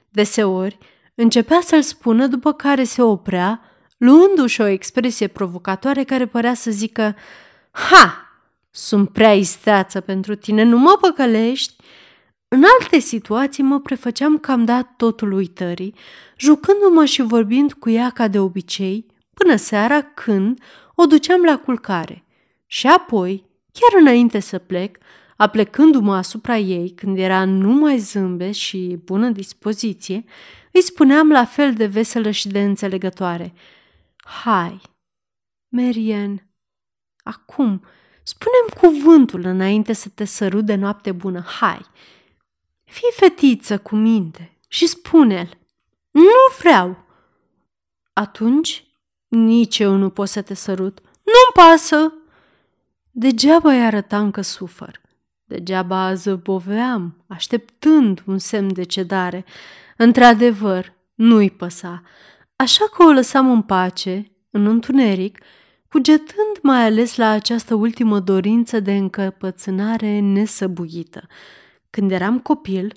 Deseori 0.10 0.78
începea 1.16 1.60
să-l 1.62 1.82
spună, 1.82 2.28
după 2.28 2.54
care 2.54 2.84
se 2.84 3.02
oprea, 3.02 3.62
luându-și 3.98 4.62
o 4.62 4.66
expresie 4.66 5.28
provocatoare 5.28 6.04
care 6.04 6.26
părea 6.26 6.54
să 6.54 6.72
zică 6.72 7.16
Ha! 7.72 8.28
Sunt 8.72 9.10
prea 9.10 9.34
isteață 9.34 10.02
pentru 10.02 10.36
tine, 10.36 10.64
nu 10.64 10.78
mă 10.78 10.98
păcălești!" 11.02 11.76
În 12.48 12.64
alte 12.80 13.00
situații 13.00 13.64
mă 13.64 13.80
prefăceam 13.80 14.38
că 14.38 14.52
am 14.52 14.66
dat 14.66 14.94
totul 14.98 15.32
uitării, 15.32 15.96
jucându-mă 16.38 17.06
și 17.06 17.22
vorbind 17.22 17.74
cu 17.74 17.90
ea 17.90 18.10
ca 18.10 18.28
de 18.28 18.40
obicei, 18.40 19.06
până 19.34 19.56
seara 19.56 20.02
când 20.02 20.60
o 20.96 21.06
duceam 21.06 21.44
la 21.44 21.58
culcare. 21.58 22.24
Și 22.66 22.88
apoi, 22.88 23.46
chiar 23.72 24.02
înainte 24.02 24.40
să 24.40 24.58
plec, 24.58 24.98
aplecându-mă 25.44 26.16
asupra 26.16 26.58
ei 26.58 26.90
când 26.90 27.18
era 27.18 27.46
numai 27.46 27.98
zâmbe 27.98 28.52
și 28.52 29.00
bună 29.04 29.30
dispoziție, 29.30 30.24
îi 30.72 30.82
spuneam 30.82 31.32
la 31.32 31.46
fel 31.46 31.74
de 31.74 31.86
veselă 31.86 32.32
și 32.32 32.48
de 32.48 32.64
înțelegătoare. 32.64 33.54
Hai, 34.44 34.82
Marian, 35.70 36.48
acum, 37.24 37.84
Spunem 38.24 38.92
cuvântul 38.92 39.46
înainte 39.46 39.94
să 39.94 40.10
te 40.10 40.26
sărut 40.26 40.66
de 40.66 40.76
noapte 40.76 41.12
bună. 41.12 41.42
Hai, 41.42 41.86
fii 42.84 43.12
fetiță 43.16 43.78
cu 43.78 43.96
minte 43.96 44.58
și 44.68 44.88
spune-l. 44.88 45.58
Nu 46.12 46.58
vreau. 46.60 46.98
Atunci 48.14 48.88
nici 49.28 49.80
eu 49.80 49.96
nu 49.96 50.10
pot 50.10 50.28
să 50.28 50.42
te 50.42 50.54
sărut. 50.54 51.00
Nu-mi 51.02 51.68
pasă. 51.68 52.14
Degeaba 53.12 53.72
îi 53.72 53.86
arătam 53.86 54.32
că 54.32 54.42
sufăr. 54.42 55.02
Degeaba 55.54 56.14
zăboveam, 56.14 57.24
așteptând 57.28 58.24
un 58.26 58.38
semn 58.38 58.74
de 58.74 58.84
cedare. 58.84 59.46
Într-adevăr, 59.98 60.94
nu-i 61.14 61.50
păsa. 61.50 62.02
Așa 62.56 62.86
că 62.94 63.04
o 63.04 63.12
lăsam 63.12 63.52
în 63.52 63.62
pace, 63.62 64.32
în 64.50 64.66
întuneric, 64.66 65.40
cugetând 65.90 66.60
mai 66.62 66.86
ales 66.86 67.16
la 67.16 67.30
această 67.30 67.74
ultimă 67.76 68.20
dorință 68.20 68.80
de 68.80 68.96
încăpățânare 68.96 70.20
nesăbuită. 70.20 71.28
Când 71.90 72.12
eram 72.12 72.40
copil, 72.40 72.94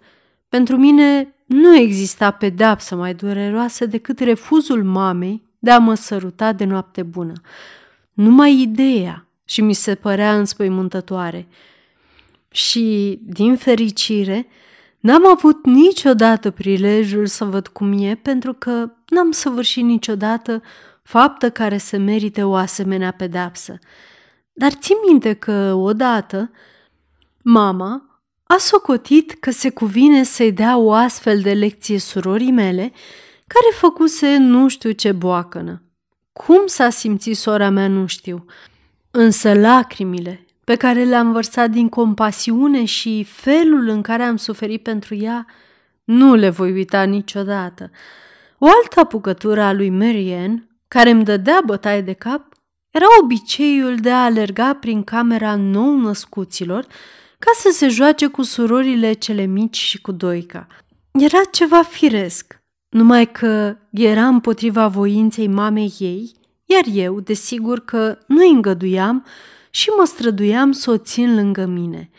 pentru 0.48 0.76
mine 0.76 1.34
nu 1.46 1.76
exista 1.76 2.30
pedapsă 2.30 2.94
mai 2.94 3.14
dureroasă 3.14 3.86
decât 3.86 4.18
refuzul 4.18 4.84
mamei 4.84 5.42
de 5.58 5.70
a 5.70 5.78
mă 5.78 5.94
săruta 5.94 6.52
de 6.52 6.64
noapte 6.64 7.02
bună. 7.02 7.32
Numai 8.12 8.60
ideea 8.60 9.26
și 9.44 9.60
mi 9.60 9.72
se 9.72 9.94
părea 9.94 10.38
înspăimântătoare. 10.38 11.46
Și, 12.56 13.18
din 13.22 13.56
fericire, 13.56 14.46
n-am 15.00 15.26
avut 15.26 15.64
niciodată 15.66 16.50
prilejul 16.50 17.26
să 17.26 17.44
văd 17.44 17.68
cum 17.68 18.02
e, 18.02 18.14
pentru 18.14 18.52
că 18.52 18.90
n-am 19.08 19.30
săvârșit 19.30 19.84
niciodată 19.84 20.62
faptă 21.02 21.50
care 21.50 21.78
să 21.78 21.98
merite 21.98 22.42
o 22.42 22.54
asemenea 22.54 23.10
pedapsă. 23.12 23.78
Dar 24.52 24.72
țin 24.72 24.96
minte 25.06 25.32
că, 25.32 25.72
odată, 25.74 26.50
mama 27.42 28.20
a 28.42 28.56
socotit 28.56 29.36
că 29.40 29.50
se 29.50 29.70
cuvine 29.70 30.22
să-i 30.22 30.52
dea 30.52 30.76
o 30.76 30.92
astfel 30.92 31.40
de 31.40 31.52
lecție 31.52 31.98
surorii 31.98 32.52
mele, 32.52 32.92
care 33.46 33.74
făcuse 33.74 34.36
nu 34.36 34.68
știu 34.68 34.90
ce 34.90 35.12
boacănă. 35.12 35.82
Cum 36.32 36.66
s-a 36.66 36.90
simțit 36.90 37.36
sora 37.36 37.70
mea, 37.70 37.88
nu 37.88 38.06
știu. 38.06 38.44
Însă 39.10 39.54
lacrimile 39.54 40.45
pe 40.66 40.74
care 40.74 41.04
le-am 41.04 41.32
vărsat 41.32 41.70
din 41.70 41.88
compasiune 41.88 42.84
și 42.84 43.24
felul 43.24 43.88
în 43.88 44.02
care 44.02 44.22
am 44.22 44.36
suferit 44.36 44.82
pentru 44.82 45.14
ea, 45.14 45.46
nu 46.04 46.34
le 46.34 46.48
voi 46.48 46.72
uita 46.72 47.02
niciodată. 47.02 47.90
O 48.58 48.66
altă 48.66 49.00
apucătură 49.00 49.62
a 49.62 49.72
lui 49.72 49.90
Marianne 49.90 50.66
care 50.88 51.10
îmi 51.10 51.24
dădea 51.24 51.60
bătaie 51.64 52.00
de 52.00 52.12
cap 52.12 52.54
era 52.90 53.04
obiceiul 53.22 53.96
de 53.96 54.10
a 54.10 54.24
alerga 54.24 54.74
prin 54.74 55.04
camera 55.04 55.56
nou 55.56 55.96
născuților 55.96 56.86
ca 57.38 57.50
să 57.54 57.68
se 57.72 57.88
joace 57.88 58.26
cu 58.26 58.42
surorile 58.42 59.12
cele 59.12 59.44
mici 59.44 59.78
și 59.78 60.00
cu 60.00 60.12
Doica. 60.12 60.66
Era 61.10 61.40
ceva 61.50 61.82
firesc, 61.82 62.62
numai 62.88 63.30
că 63.30 63.76
era 63.90 64.26
împotriva 64.26 64.88
voinței 64.88 65.46
mamei 65.46 65.94
ei, 65.98 66.32
iar 66.64 66.84
eu, 66.92 67.20
desigur 67.20 67.84
că 67.84 68.18
nu 68.26 68.38
îi 68.38 68.50
îngăduiam 68.50 69.24
și 69.76 69.90
mă 69.96 70.04
străduiam 70.04 70.72
să 70.72 70.90
o 70.90 70.96
țin 70.96 71.34
lângă 71.34 71.66
mine. 71.66 72.10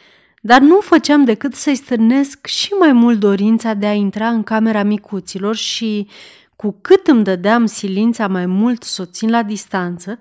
Dar 0.41 0.61
nu 0.61 0.79
făceam 0.79 1.23
decât 1.23 1.53
să-i 1.53 1.75
stârnesc 1.75 2.45
și 2.45 2.73
mai 2.79 2.91
mult 2.91 3.19
dorința 3.19 3.73
de 3.73 3.85
a 3.85 3.93
intra 3.93 4.29
în 4.29 4.43
camera 4.43 4.83
micuților 4.83 5.55
și, 5.55 6.07
cu 6.55 6.77
cât 6.81 7.07
îmi 7.07 7.23
dădeam 7.23 7.65
silința 7.65 8.27
mai 8.27 8.45
mult 8.45 8.83
să 8.83 9.01
o 9.01 9.05
țin 9.05 9.29
la 9.29 9.43
distanță, 9.43 10.19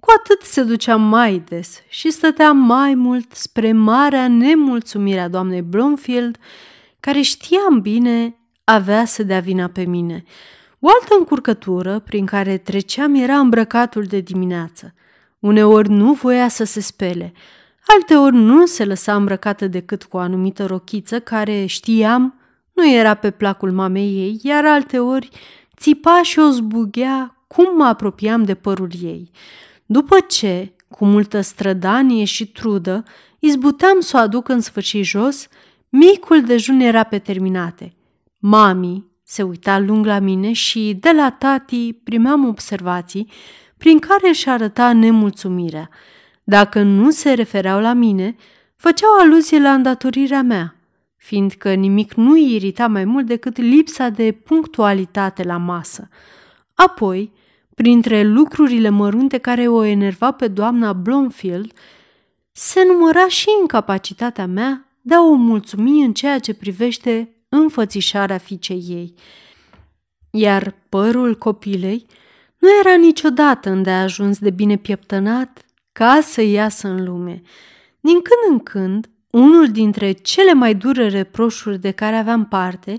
cu 0.00 0.12
atât 0.18 0.42
se 0.42 0.62
ducea 0.62 0.96
mai 0.96 1.42
des 1.48 1.82
și 1.88 2.10
stătea 2.10 2.52
mai 2.52 2.94
mult 2.94 3.32
spre 3.32 3.72
marea 3.72 4.28
nemulțumire 4.28 5.20
a 5.20 5.28
doamnei 5.28 5.62
Blomfield, 5.62 6.38
care 7.00 7.20
știam 7.20 7.80
bine 7.80 8.36
avea 8.64 9.04
să 9.04 9.22
dea 9.22 9.40
vina 9.40 9.68
pe 9.68 9.84
mine. 9.84 10.24
O 10.80 10.88
altă 10.88 11.14
încurcătură 11.18 11.98
prin 11.98 12.26
care 12.26 12.56
treceam 12.56 13.14
era 13.14 13.38
îmbrăcatul 13.38 14.02
de 14.02 14.20
dimineață. 14.20 14.94
Uneori 15.44 15.90
nu 15.90 16.12
voia 16.12 16.48
să 16.48 16.64
se 16.64 16.80
spele, 16.80 17.32
alteori 17.86 18.36
nu 18.36 18.66
se 18.66 18.84
lăsa 18.84 19.14
îmbrăcată 19.14 19.66
decât 19.66 20.04
cu 20.04 20.16
o 20.16 20.20
anumită 20.20 20.66
rochiță 20.66 21.20
care, 21.20 21.66
știam, 21.66 22.34
nu 22.72 22.92
era 22.92 23.14
pe 23.14 23.30
placul 23.30 23.72
mamei 23.72 24.16
ei, 24.16 24.40
iar 24.42 24.66
alteori 24.66 25.28
țipa 25.76 26.20
și 26.22 26.38
o 26.38 26.50
zbughea 26.50 27.44
cum 27.46 27.76
mă 27.76 27.84
apropiam 27.84 28.44
de 28.44 28.54
părul 28.54 28.90
ei. 29.02 29.30
După 29.86 30.16
ce, 30.28 30.72
cu 30.88 31.04
multă 31.04 31.40
strădanie 31.40 32.24
și 32.24 32.46
trudă, 32.46 33.04
izbuteam 33.38 34.00
să 34.00 34.16
o 34.16 34.20
aduc 34.20 34.48
în 34.48 34.60
sfârșit 34.60 35.04
jos, 35.04 35.48
micul 35.88 36.42
dejun 36.42 36.80
era 36.80 37.02
pe 37.02 37.18
terminate. 37.18 37.94
Mami 38.38 39.04
se 39.24 39.42
uita 39.42 39.78
lung 39.78 40.06
la 40.06 40.18
mine 40.18 40.52
și, 40.52 40.96
de 41.00 41.10
la 41.16 41.30
tati, 41.30 41.92
primeam 41.92 42.46
observații 42.46 43.28
prin 43.84 43.98
care 43.98 44.28
își 44.28 44.48
arăta 44.48 44.92
nemulțumirea. 44.92 45.90
Dacă 46.44 46.82
nu 46.82 47.10
se 47.10 47.32
refereau 47.32 47.80
la 47.80 47.92
mine, 47.92 48.36
făceau 48.76 49.18
aluzie 49.18 49.60
la 49.60 49.72
îndatorirea 49.72 50.42
mea, 50.42 50.76
fiindcă 51.16 51.74
nimic 51.74 52.14
nu 52.14 52.30
îi 52.30 52.54
irita 52.54 52.86
mai 52.86 53.04
mult 53.04 53.26
decât 53.26 53.56
lipsa 53.56 54.08
de 54.08 54.32
punctualitate 54.32 55.42
la 55.42 55.56
masă. 55.56 56.08
Apoi, 56.74 57.32
Printre 57.74 58.22
lucrurile 58.22 58.88
mărunte 58.88 59.38
care 59.38 59.68
o 59.68 59.82
enerva 59.82 60.30
pe 60.30 60.48
doamna 60.48 60.92
Blomfield, 60.92 61.72
se 62.52 62.84
număra 62.84 63.28
și 63.28 63.46
incapacitatea 63.60 64.46
mea 64.46 64.88
de 65.00 65.14
a 65.14 65.22
o 65.22 65.34
mulțumi 65.34 66.04
în 66.04 66.12
ceea 66.12 66.38
ce 66.38 66.54
privește 66.54 67.36
înfățișarea 67.48 68.38
fiicei 68.38 68.84
ei. 68.88 69.14
Iar 70.30 70.74
părul 70.88 71.34
copilei 71.34 72.06
nu 72.64 72.70
era 72.80 72.96
niciodată 72.96 73.70
îndeajuns 73.70 74.38
de 74.38 74.50
bine 74.50 74.76
pieptănat 74.76 75.64
ca 75.92 76.20
să 76.22 76.42
iasă 76.42 76.88
în 76.88 77.04
lume. 77.04 77.42
Din 78.00 78.20
când 78.22 78.50
în 78.50 78.58
când, 78.58 79.10
unul 79.30 79.66
dintre 79.66 80.12
cele 80.12 80.52
mai 80.52 80.74
dure 80.74 81.08
reproșuri 81.08 81.78
de 81.78 81.90
care 81.90 82.16
aveam 82.16 82.46
parte 82.46 82.96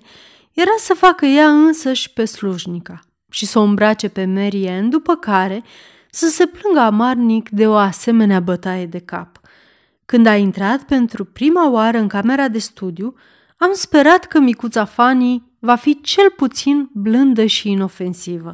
era 0.54 0.76
să 0.78 0.94
facă 0.94 1.26
ea 1.26 1.50
însăși 1.50 2.14
pe 2.14 2.26
slujnica 2.26 3.00
și 3.30 3.46
să 3.46 3.60
o 3.60 3.62
îmbrace 3.62 4.08
pe 4.08 4.26
Mary 4.26 4.68
Ann, 4.68 4.90
după 4.90 5.16
care 5.16 5.64
să 6.10 6.28
se 6.28 6.46
plângă 6.46 6.80
amarnic 6.80 7.50
de 7.50 7.68
o 7.68 7.76
asemenea 7.76 8.40
bătaie 8.40 8.86
de 8.86 9.00
cap. 9.00 9.40
Când 10.06 10.26
a 10.26 10.36
intrat 10.36 10.84
pentru 10.84 11.26
prima 11.26 11.72
oară 11.72 11.98
în 11.98 12.08
camera 12.08 12.48
de 12.48 12.60
studiu, 12.60 13.16
am 13.58 13.70
sperat 13.74 14.26
că 14.26 14.40
micuța 14.40 14.86
Fanny 14.86 15.44
va 15.60 15.76
fi 15.76 16.02
cel 16.02 16.30
puțin 16.36 16.90
blândă 16.94 17.46
și 17.46 17.70
inofensivă. 17.70 18.54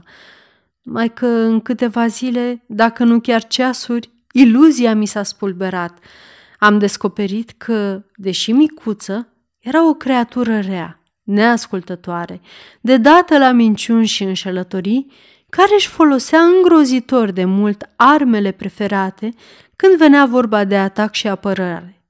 Mai 0.83 1.13
că 1.13 1.25
în 1.25 1.59
câteva 1.59 2.07
zile, 2.07 2.63
dacă 2.67 3.03
nu 3.03 3.19
chiar 3.19 3.47
ceasuri, 3.47 4.11
iluzia 4.31 4.95
mi 4.95 5.05
s-a 5.05 5.23
spulberat. 5.23 5.99
Am 6.59 6.79
descoperit 6.79 7.51
că, 7.57 8.03
deși 8.15 8.51
micuță, 8.51 9.33
era 9.59 9.87
o 9.87 9.93
creatură 9.93 10.59
rea 10.59 11.01
neascultătoare, 11.23 12.41
de 12.81 12.97
dată 12.97 13.37
la 13.37 13.51
minciuni 13.51 14.05
și 14.05 14.23
înșelătorii, 14.23 15.11
care 15.49 15.73
își 15.75 15.87
folosea 15.87 16.39
îngrozitor 16.41 17.31
de 17.31 17.45
mult 17.45 17.89
armele 17.95 18.51
preferate 18.51 19.33
când 19.75 19.97
venea 19.97 20.25
vorba 20.25 20.63
de 20.63 20.77
atac 20.77 21.13
și 21.13 21.27
apărare. 21.27 22.03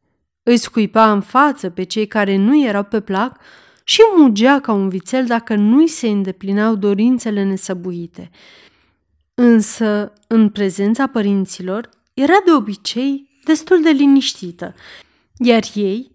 Îi 0.43 0.57
scuipa 0.57 1.11
în 1.11 1.21
față 1.21 1.69
pe 1.69 1.83
cei 1.83 2.07
care 2.07 2.35
nu 2.35 2.63
erau 2.63 2.83
pe 2.83 2.99
plac 2.99 3.39
și 3.83 4.01
mugea 4.17 4.59
ca 4.59 4.71
un 4.71 4.89
vițel 4.89 5.25
dacă 5.25 5.55
nu-i 5.55 5.87
se 5.87 6.07
îndeplineau 6.07 6.75
dorințele 6.75 7.43
nesăbuite. 7.43 8.29
Însă, 9.33 10.13
în 10.27 10.49
prezența 10.49 11.07
părinților, 11.07 11.89
era 12.13 12.41
de 12.45 12.51
obicei 12.51 13.29
destul 13.43 13.81
de 13.81 13.89
liniștită, 13.89 14.75
iar 15.37 15.63
ei 15.73 16.11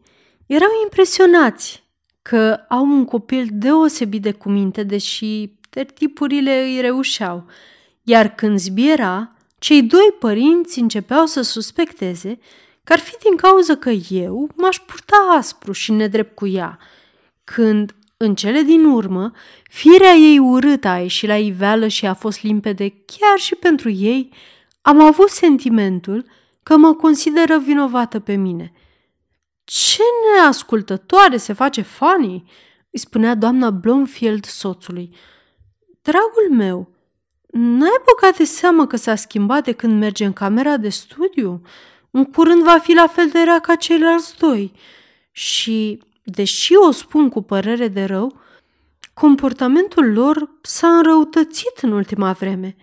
erau 0.46 0.68
impresionați 0.82 1.84
că 2.22 2.60
au 2.68 2.84
un 2.84 3.04
copil 3.04 3.48
deosebit 3.52 4.22
de 4.22 4.32
cuminte, 4.32 4.82
deși 4.82 5.50
tertipurile 5.70 6.62
îi 6.62 6.80
reușeau, 6.80 7.46
iar 8.02 8.34
când 8.34 8.58
zbiera, 8.58 9.36
cei 9.58 9.82
doi 9.82 10.14
părinți 10.18 10.78
începeau 10.78 11.26
să 11.26 11.42
suspecteze 11.42 12.38
că 12.84 12.92
ar 12.92 12.98
fi 12.98 13.16
din 13.22 13.36
cauza 13.36 13.76
că 13.76 13.90
eu 14.08 14.48
m-aș 14.54 14.78
purta 14.78 15.34
aspru 15.36 15.72
și 15.72 15.92
nedrept 15.92 16.34
cu 16.34 16.46
ea, 16.46 16.78
când, 17.54 17.94
în 18.16 18.34
cele 18.34 18.60
din 18.60 18.84
urmă, 18.84 19.32
firea 19.62 20.12
ei 20.12 20.38
urâtă 20.38 20.88
a 20.88 20.98
ieșit 20.98 21.28
la 21.28 21.36
iveală 21.36 21.88
și 21.88 22.06
a 22.06 22.14
fost 22.14 22.42
limpede 22.42 22.88
chiar 22.88 23.38
și 23.38 23.54
pentru 23.54 23.90
ei, 23.90 24.32
am 24.82 25.00
avut 25.00 25.28
sentimentul 25.28 26.24
că 26.62 26.76
mă 26.76 26.94
consideră 26.94 27.58
vinovată 27.58 28.20
pe 28.20 28.34
mine– 28.34 28.72
ce 29.66 30.02
neascultătoare 30.34 31.36
se 31.36 31.52
face 31.52 31.82
Fanny!" 31.82 32.44
îi 32.90 32.98
spunea 32.98 33.34
doamna 33.34 33.70
Blomfield 33.70 34.44
soțului. 34.44 35.14
Dragul 36.02 36.50
meu, 36.50 36.88
n-ai 37.46 38.02
băgat 38.04 38.36
de 38.36 38.44
seamă 38.44 38.86
că 38.86 38.96
s-a 38.96 39.14
schimbat 39.14 39.64
de 39.64 39.72
când 39.72 39.98
merge 39.98 40.24
în 40.24 40.32
camera 40.32 40.76
de 40.76 40.88
studiu? 40.88 41.62
În 42.10 42.24
curând 42.24 42.62
va 42.62 42.78
fi 42.78 42.92
la 42.92 43.06
fel 43.06 43.28
de 43.28 43.38
rea 43.42 43.58
ca 43.58 43.74
ceilalți 43.74 44.38
doi. 44.38 44.72
Și, 45.30 46.02
deși 46.28 46.74
o 46.74 46.90
spun 46.90 47.28
cu 47.28 47.42
părere 47.42 47.88
de 47.88 48.04
rău, 48.04 48.40
comportamentul 49.14 50.12
lor 50.12 50.50
s-a 50.62 50.88
înrăutățit 50.96 51.78
în 51.80 51.92
ultima 51.92 52.32
vreme. 52.32 52.76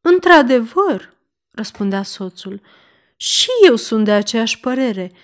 Într-adevăr, 0.00 1.16
răspundea 1.50 2.02
soțul, 2.02 2.60
și 3.16 3.48
eu 3.66 3.76
sunt 3.76 4.04
de 4.04 4.12
aceeași 4.12 4.60
părere– 4.60 5.12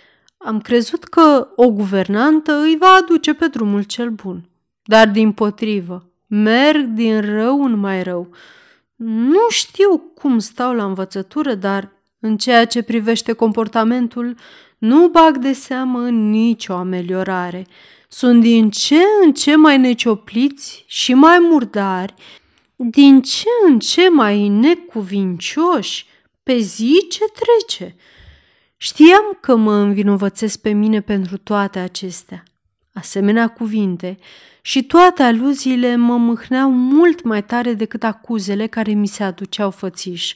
am 0.44 0.60
crezut 0.60 1.04
că 1.04 1.48
o 1.56 1.70
guvernantă 1.70 2.52
îi 2.52 2.76
va 2.78 2.98
aduce 3.02 3.34
pe 3.34 3.46
drumul 3.46 3.82
cel 3.82 4.10
bun. 4.10 4.48
Dar 4.82 5.08
din 5.08 5.32
potrivă, 5.32 6.10
merg 6.26 6.84
din 6.84 7.20
rău 7.20 7.64
în 7.64 7.78
mai 7.78 8.02
rău. 8.02 8.30
Nu 8.96 9.48
știu 9.48 9.98
cum 9.98 10.38
stau 10.38 10.74
la 10.74 10.84
învățătură, 10.84 11.54
dar 11.54 11.92
în 12.20 12.36
ceea 12.36 12.64
ce 12.64 12.82
privește 12.82 13.32
comportamentul, 13.32 14.36
nu 14.82 15.08
bag 15.08 15.36
de 15.36 15.52
seamă 15.52 15.98
în 15.98 16.30
nicio 16.30 16.72
ameliorare. 16.72 17.66
Sunt 18.08 18.40
din 18.40 18.70
ce 18.70 18.98
în 19.24 19.32
ce 19.32 19.56
mai 19.56 19.78
neciopliți 19.78 20.84
și 20.86 21.14
mai 21.14 21.38
murdari, 21.50 22.14
din 22.76 23.22
ce 23.22 23.48
în 23.66 23.78
ce 23.78 24.08
mai 24.08 24.48
necuvincioși 24.48 26.06
pe 26.42 26.58
zi 26.58 27.06
ce 27.10 27.24
trece– 27.24 27.94
Știam 28.82 29.38
că 29.40 29.56
mă 29.56 29.72
învinovățesc 29.72 30.60
pe 30.60 30.70
mine 30.70 31.00
pentru 31.00 31.36
toate 31.36 31.78
acestea. 31.78 32.42
Asemenea 32.92 33.48
cuvinte 33.48 34.18
și 34.62 34.82
toate 34.82 35.22
aluziile 35.22 35.96
mă 35.96 36.16
mâhneau 36.16 36.70
mult 36.70 37.22
mai 37.22 37.44
tare 37.44 37.74
decât 37.74 38.02
acuzele 38.02 38.66
care 38.66 38.92
mi 38.92 39.06
se 39.06 39.22
aduceau 39.22 39.70
fățiș. 39.70 40.34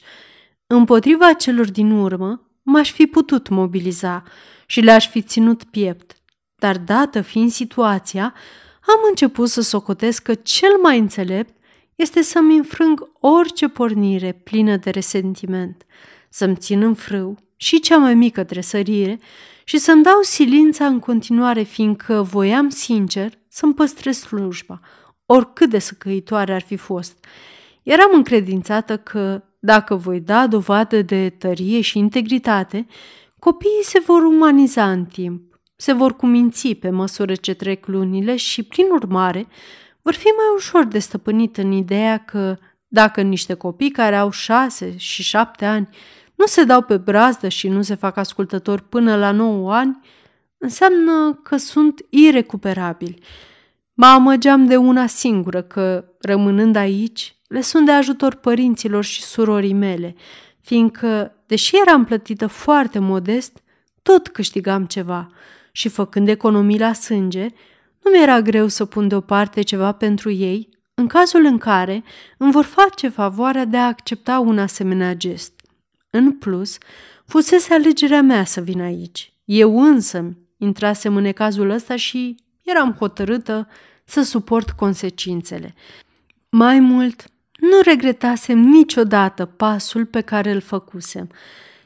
Împotriva 0.67 1.33
celor 1.33 1.71
din 1.71 1.91
urmă, 1.91 2.46
m-aș 2.69 2.91
fi 2.91 3.05
putut 3.05 3.49
mobiliza 3.49 4.23
și 4.65 4.81
le-aș 4.81 5.09
fi 5.09 5.21
ținut 5.21 5.63
piept, 5.63 6.15
dar 6.55 6.77
dată 6.77 7.21
fiind 7.21 7.51
situația, 7.51 8.33
am 8.81 8.99
început 9.09 9.49
să 9.49 9.61
socotesc 9.61 10.23
că 10.23 10.33
cel 10.33 10.77
mai 10.81 10.99
înțelept 10.99 11.55
este 11.95 12.21
să-mi 12.21 12.57
înfrâng 12.57 13.09
orice 13.19 13.67
pornire 13.67 14.31
plină 14.31 14.77
de 14.77 14.89
resentiment, 14.89 15.85
să-mi 16.29 16.55
țin 16.55 16.81
în 16.81 16.93
frâu 16.93 17.37
și 17.55 17.79
cea 17.79 17.97
mai 17.97 18.15
mică 18.15 18.43
tresărire 18.43 19.19
și 19.63 19.77
să-mi 19.77 20.03
dau 20.03 20.21
silința 20.21 20.85
în 20.85 20.99
continuare, 20.99 21.61
fiindcă 21.61 22.21
voiam 22.21 22.69
sincer 22.69 23.33
să-mi 23.47 23.73
păstrez 23.73 24.19
slujba, 24.19 24.79
oricât 25.25 25.69
de 25.69 25.79
săcăitoare 25.79 26.53
ar 26.53 26.61
fi 26.61 26.75
fost. 26.75 27.25
Eram 27.83 28.09
încredințată 28.13 28.97
că, 28.97 29.43
dacă 29.67 29.95
voi 29.95 30.19
da 30.19 30.47
dovadă 30.47 31.01
de 31.01 31.29
tărie 31.29 31.81
și 31.81 31.97
integritate, 31.97 32.87
copiii 33.39 33.83
se 33.83 33.99
vor 33.99 34.23
umaniza 34.23 34.91
în 34.91 35.05
timp, 35.05 35.59
se 35.75 35.93
vor 35.93 36.15
cuminți 36.15 36.73
pe 36.73 36.89
măsură 36.89 37.35
ce 37.35 37.53
trec 37.53 37.85
lunile 37.85 38.35
și, 38.35 38.63
prin 38.63 38.85
urmare, 38.91 39.47
vor 40.01 40.13
fi 40.13 40.25
mai 40.25 40.55
ușor 40.55 40.83
de 40.83 40.99
stăpânit 40.99 41.57
în 41.57 41.71
ideea 41.71 42.17
că 42.17 42.57
dacă 42.87 43.21
niște 43.21 43.53
copii 43.53 43.91
care 43.91 44.15
au 44.15 44.29
șase 44.29 44.97
și 44.97 45.23
șapte 45.23 45.65
ani 45.65 45.89
nu 46.35 46.45
se 46.45 46.63
dau 46.63 46.81
pe 46.81 46.97
brazdă 46.97 47.47
și 47.47 47.67
nu 47.67 47.81
se 47.81 47.95
fac 47.95 48.17
ascultători 48.17 48.83
până 48.83 49.15
la 49.15 49.31
9 49.31 49.73
ani, 49.73 49.99
înseamnă 50.57 51.39
că 51.43 51.57
sunt 51.57 52.05
irecuperabili. 52.09 53.19
Mă 53.93 54.05
amăgeam 54.05 54.65
de 54.65 54.75
una 54.75 55.07
singură 55.07 55.61
că, 55.61 56.05
rămânând 56.19 56.75
aici, 56.75 57.36
le 57.47 57.61
sunt 57.61 57.85
de 57.85 57.91
ajutor 57.91 58.35
părinților 58.35 59.03
și 59.03 59.21
surorii 59.21 59.73
mele, 59.73 60.15
fiindcă, 60.59 61.35
deși 61.45 61.75
eram 61.85 62.05
plătită 62.05 62.47
foarte 62.47 62.99
modest, 62.99 63.61
tot 64.01 64.27
câștigam 64.27 64.85
ceva 64.85 65.27
și, 65.71 65.89
făcând 65.89 66.27
economii 66.27 66.79
la 66.79 66.93
sânge, 66.93 67.47
nu 68.03 68.11
mi-era 68.11 68.41
greu 68.41 68.67
să 68.67 68.85
pun 68.85 69.07
deoparte 69.07 69.61
ceva 69.61 69.91
pentru 69.91 70.31
ei, 70.31 70.69
în 70.93 71.07
cazul 71.07 71.45
în 71.45 71.57
care 71.57 72.03
îmi 72.37 72.51
vor 72.51 72.63
face 72.63 73.07
favoarea 73.07 73.65
de 73.65 73.77
a 73.77 73.85
accepta 73.85 74.39
un 74.39 74.59
asemenea 74.59 75.13
gest. 75.13 75.61
În 76.09 76.31
plus, 76.31 76.77
fusese 77.25 77.73
alegerea 77.73 78.21
mea 78.21 78.43
să 78.43 78.61
vin 78.61 78.81
aici. 78.81 79.33
Eu 79.45 79.81
însă 79.81 80.37
intrasem 80.57 81.15
în 81.15 81.31
cazul 81.31 81.69
ăsta 81.69 81.95
și 81.95 82.35
eram 82.61 82.95
hotărâtă 82.99 83.67
să 84.05 84.21
suport 84.21 84.71
consecințele. 84.71 85.73
Mai 86.49 86.79
mult, 86.79 87.25
nu 87.57 87.79
regretasem 87.83 88.59
niciodată 88.59 89.45
pasul 89.45 90.05
pe 90.05 90.21
care 90.21 90.51
îl 90.51 90.61
făcusem. 90.61 91.29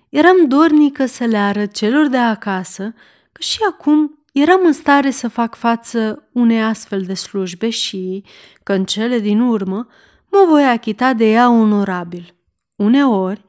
Eram 0.10 0.48
dornică 0.48 1.06
să 1.06 1.26
le 1.26 1.38
arăt 1.38 1.74
celor 1.74 2.08
de 2.08 2.18
acasă 2.18 2.94
că 3.32 3.42
și 3.42 3.60
acum 3.70 4.20
eram 4.34 4.60
în 4.66 4.74
stare 4.74 5.12
să 5.12 5.28
fac 5.28 5.56
față 5.56 6.28
unei 6.32 6.64
astfel 6.64 7.02
de 7.02 7.14
slujbe 7.14 7.70
și 7.70 8.24
că 8.64 8.74
în 8.74 8.86
cele 8.86 9.20
din 9.20 9.42
urmă 9.42 9.88
mă 10.30 10.46
voi 10.48 10.64
achita 10.64 11.14
de 11.14 11.32
ea 11.32 11.50
onorabil. 11.50 12.36
Uneori, 12.76 13.46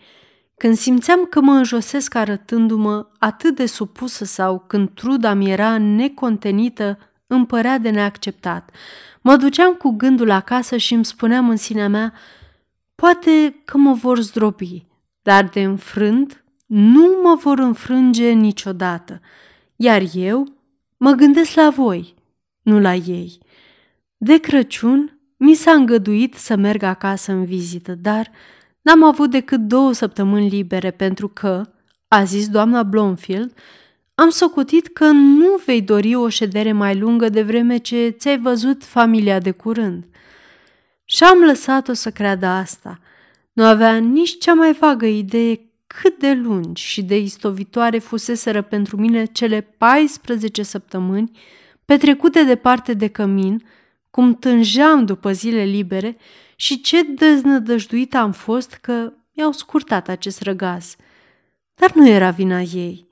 când 0.56 0.76
simțeam 0.76 1.24
că 1.24 1.40
mă 1.40 1.52
înjosesc 1.52 2.14
arătându-mă 2.14 3.06
atât 3.18 3.54
de 3.54 3.66
supusă 3.66 4.24
sau 4.24 4.64
când 4.66 4.90
truda 4.94 5.34
mi 5.34 5.50
era 5.50 5.78
necontenită, 5.78 6.98
îmi 7.26 7.46
părea 7.46 7.78
de 7.78 7.90
neacceptat. 7.90 8.70
Mă 9.22 9.36
duceam 9.36 9.74
cu 9.74 9.90
gândul 9.90 10.30
acasă 10.30 10.76
și 10.76 10.94
îmi 10.94 11.04
spuneam 11.04 11.48
în 11.48 11.56
sinea 11.56 11.88
mea, 11.88 12.12
poate 12.94 13.62
că 13.64 13.78
mă 13.78 13.92
vor 13.92 14.20
zdrobi, 14.20 14.86
dar 15.22 15.44
de 15.44 15.62
înfrânt 15.62 16.44
nu 16.66 17.20
mă 17.22 17.38
vor 17.42 17.58
înfrânge 17.58 18.30
niciodată. 18.30 19.20
Iar 19.76 20.02
eu 20.14 20.46
mă 20.96 21.10
gândesc 21.10 21.54
la 21.54 21.70
voi, 21.70 22.14
nu 22.62 22.80
la 22.80 22.94
ei. 22.94 23.38
De 24.16 24.38
Crăciun 24.38 25.18
mi 25.36 25.54
s-a 25.54 25.72
îngăduit 25.72 26.34
să 26.34 26.56
merg 26.56 26.82
acasă 26.82 27.32
în 27.32 27.44
vizită, 27.44 27.94
dar 27.94 28.30
N-am 28.82 29.04
avut 29.04 29.30
decât 29.30 29.60
două 29.60 29.92
săptămâni 29.92 30.48
libere 30.48 30.90
pentru 30.90 31.28
că, 31.28 31.72
a 32.08 32.24
zis 32.24 32.48
doamna 32.48 32.82
Blomfield, 32.82 33.54
am 34.14 34.28
socotit 34.28 34.86
că 34.86 35.04
nu 35.10 35.60
vei 35.64 35.82
dori 35.82 36.14
o 36.14 36.28
ședere 36.28 36.72
mai 36.72 36.98
lungă 36.98 37.28
de 37.28 37.42
vreme 37.42 37.76
ce 37.76 38.08
ți-ai 38.18 38.38
văzut 38.38 38.84
familia 38.84 39.38
de 39.38 39.50
curând. 39.50 40.04
Și 41.04 41.24
am 41.24 41.38
lăsat-o 41.38 41.92
să 41.92 42.10
creadă 42.10 42.46
asta. 42.46 42.98
Nu 43.52 43.64
avea 43.64 43.96
nici 43.96 44.38
cea 44.38 44.54
mai 44.54 44.72
vagă 44.72 45.06
idee 45.06 45.60
cât 45.86 46.18
de 46.18 46.32
lungi 46.32 46.82
și 46.82 47.02
de 47.02 47.18
istovitoare 47.18 47.98
fuseseră 47.98 48.62
pentru 48.62 48.96
mine 48.96 49.24
cele 49.24 49.60
14 49.60 50.62
săptămâni 50.62 51.30
petrecute 51.84 52.44
departe 52.44 52.94
de 52.94 53.08
cămin, 53.08 53.64
cum 54.10 54.34
tânjeam 54.34 55.04
după 55.04 55.32
zile 55.32 55.62
libere 55.62 56.16
și 56.56 56.80
ce 56.80 57.02
deznădăjduit 57.02 58.14
am 58.14 58.32
fost 58.32 58.72
că 58.72 59.12
mi-au 59.32 59.52
scurtat 59.52 60.08
acest 60.08 60.42
răgaz. 60.42 60.96
Dar 61.74 61.92
nu 61.92 62.08
era 62.08 62.30
vina 62.30 62.60
ei. 62.60 63.10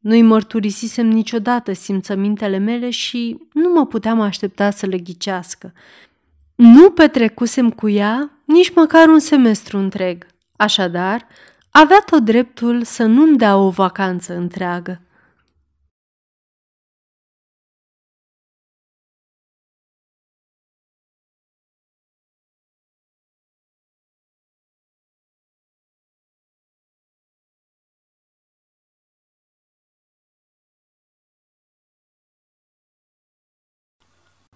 Nu-i 0.00 0.22
mărturisisem 0.22 1.06
niciodată 1.06 1.72
simțămintele 1.72 2.58
mele 2.58 2.90
și 2.90 3.38
nu 3.52 3.72
mă 3.72 3.86
puteam 3.86 4.20
aștepta 4.20 4.70
să 4.70 4.86
le 4.86 4.98
ghicească. 4.98 5.72
Nu 6.54 6.90
petrecusem 6.90 7.70
cu 7.70 7.88
ea 7.88 8.30
nici 8.44 8.74
măcar 8.74 9.08
un 9.08 9.18
semestru 9.18 9.78
întreg. 9.78 10.26
Așadar, 10.56 11.26
avea 11.70 12.02
tot 12.06 12.22
dreptul 12.22 12.82
să 12.82 13.04
nu-mi 13.04 13.36
dea 13.36 13.56
o 13.56 13.70
vacanță 13.70 14.36
întreagă. 14.36 15.00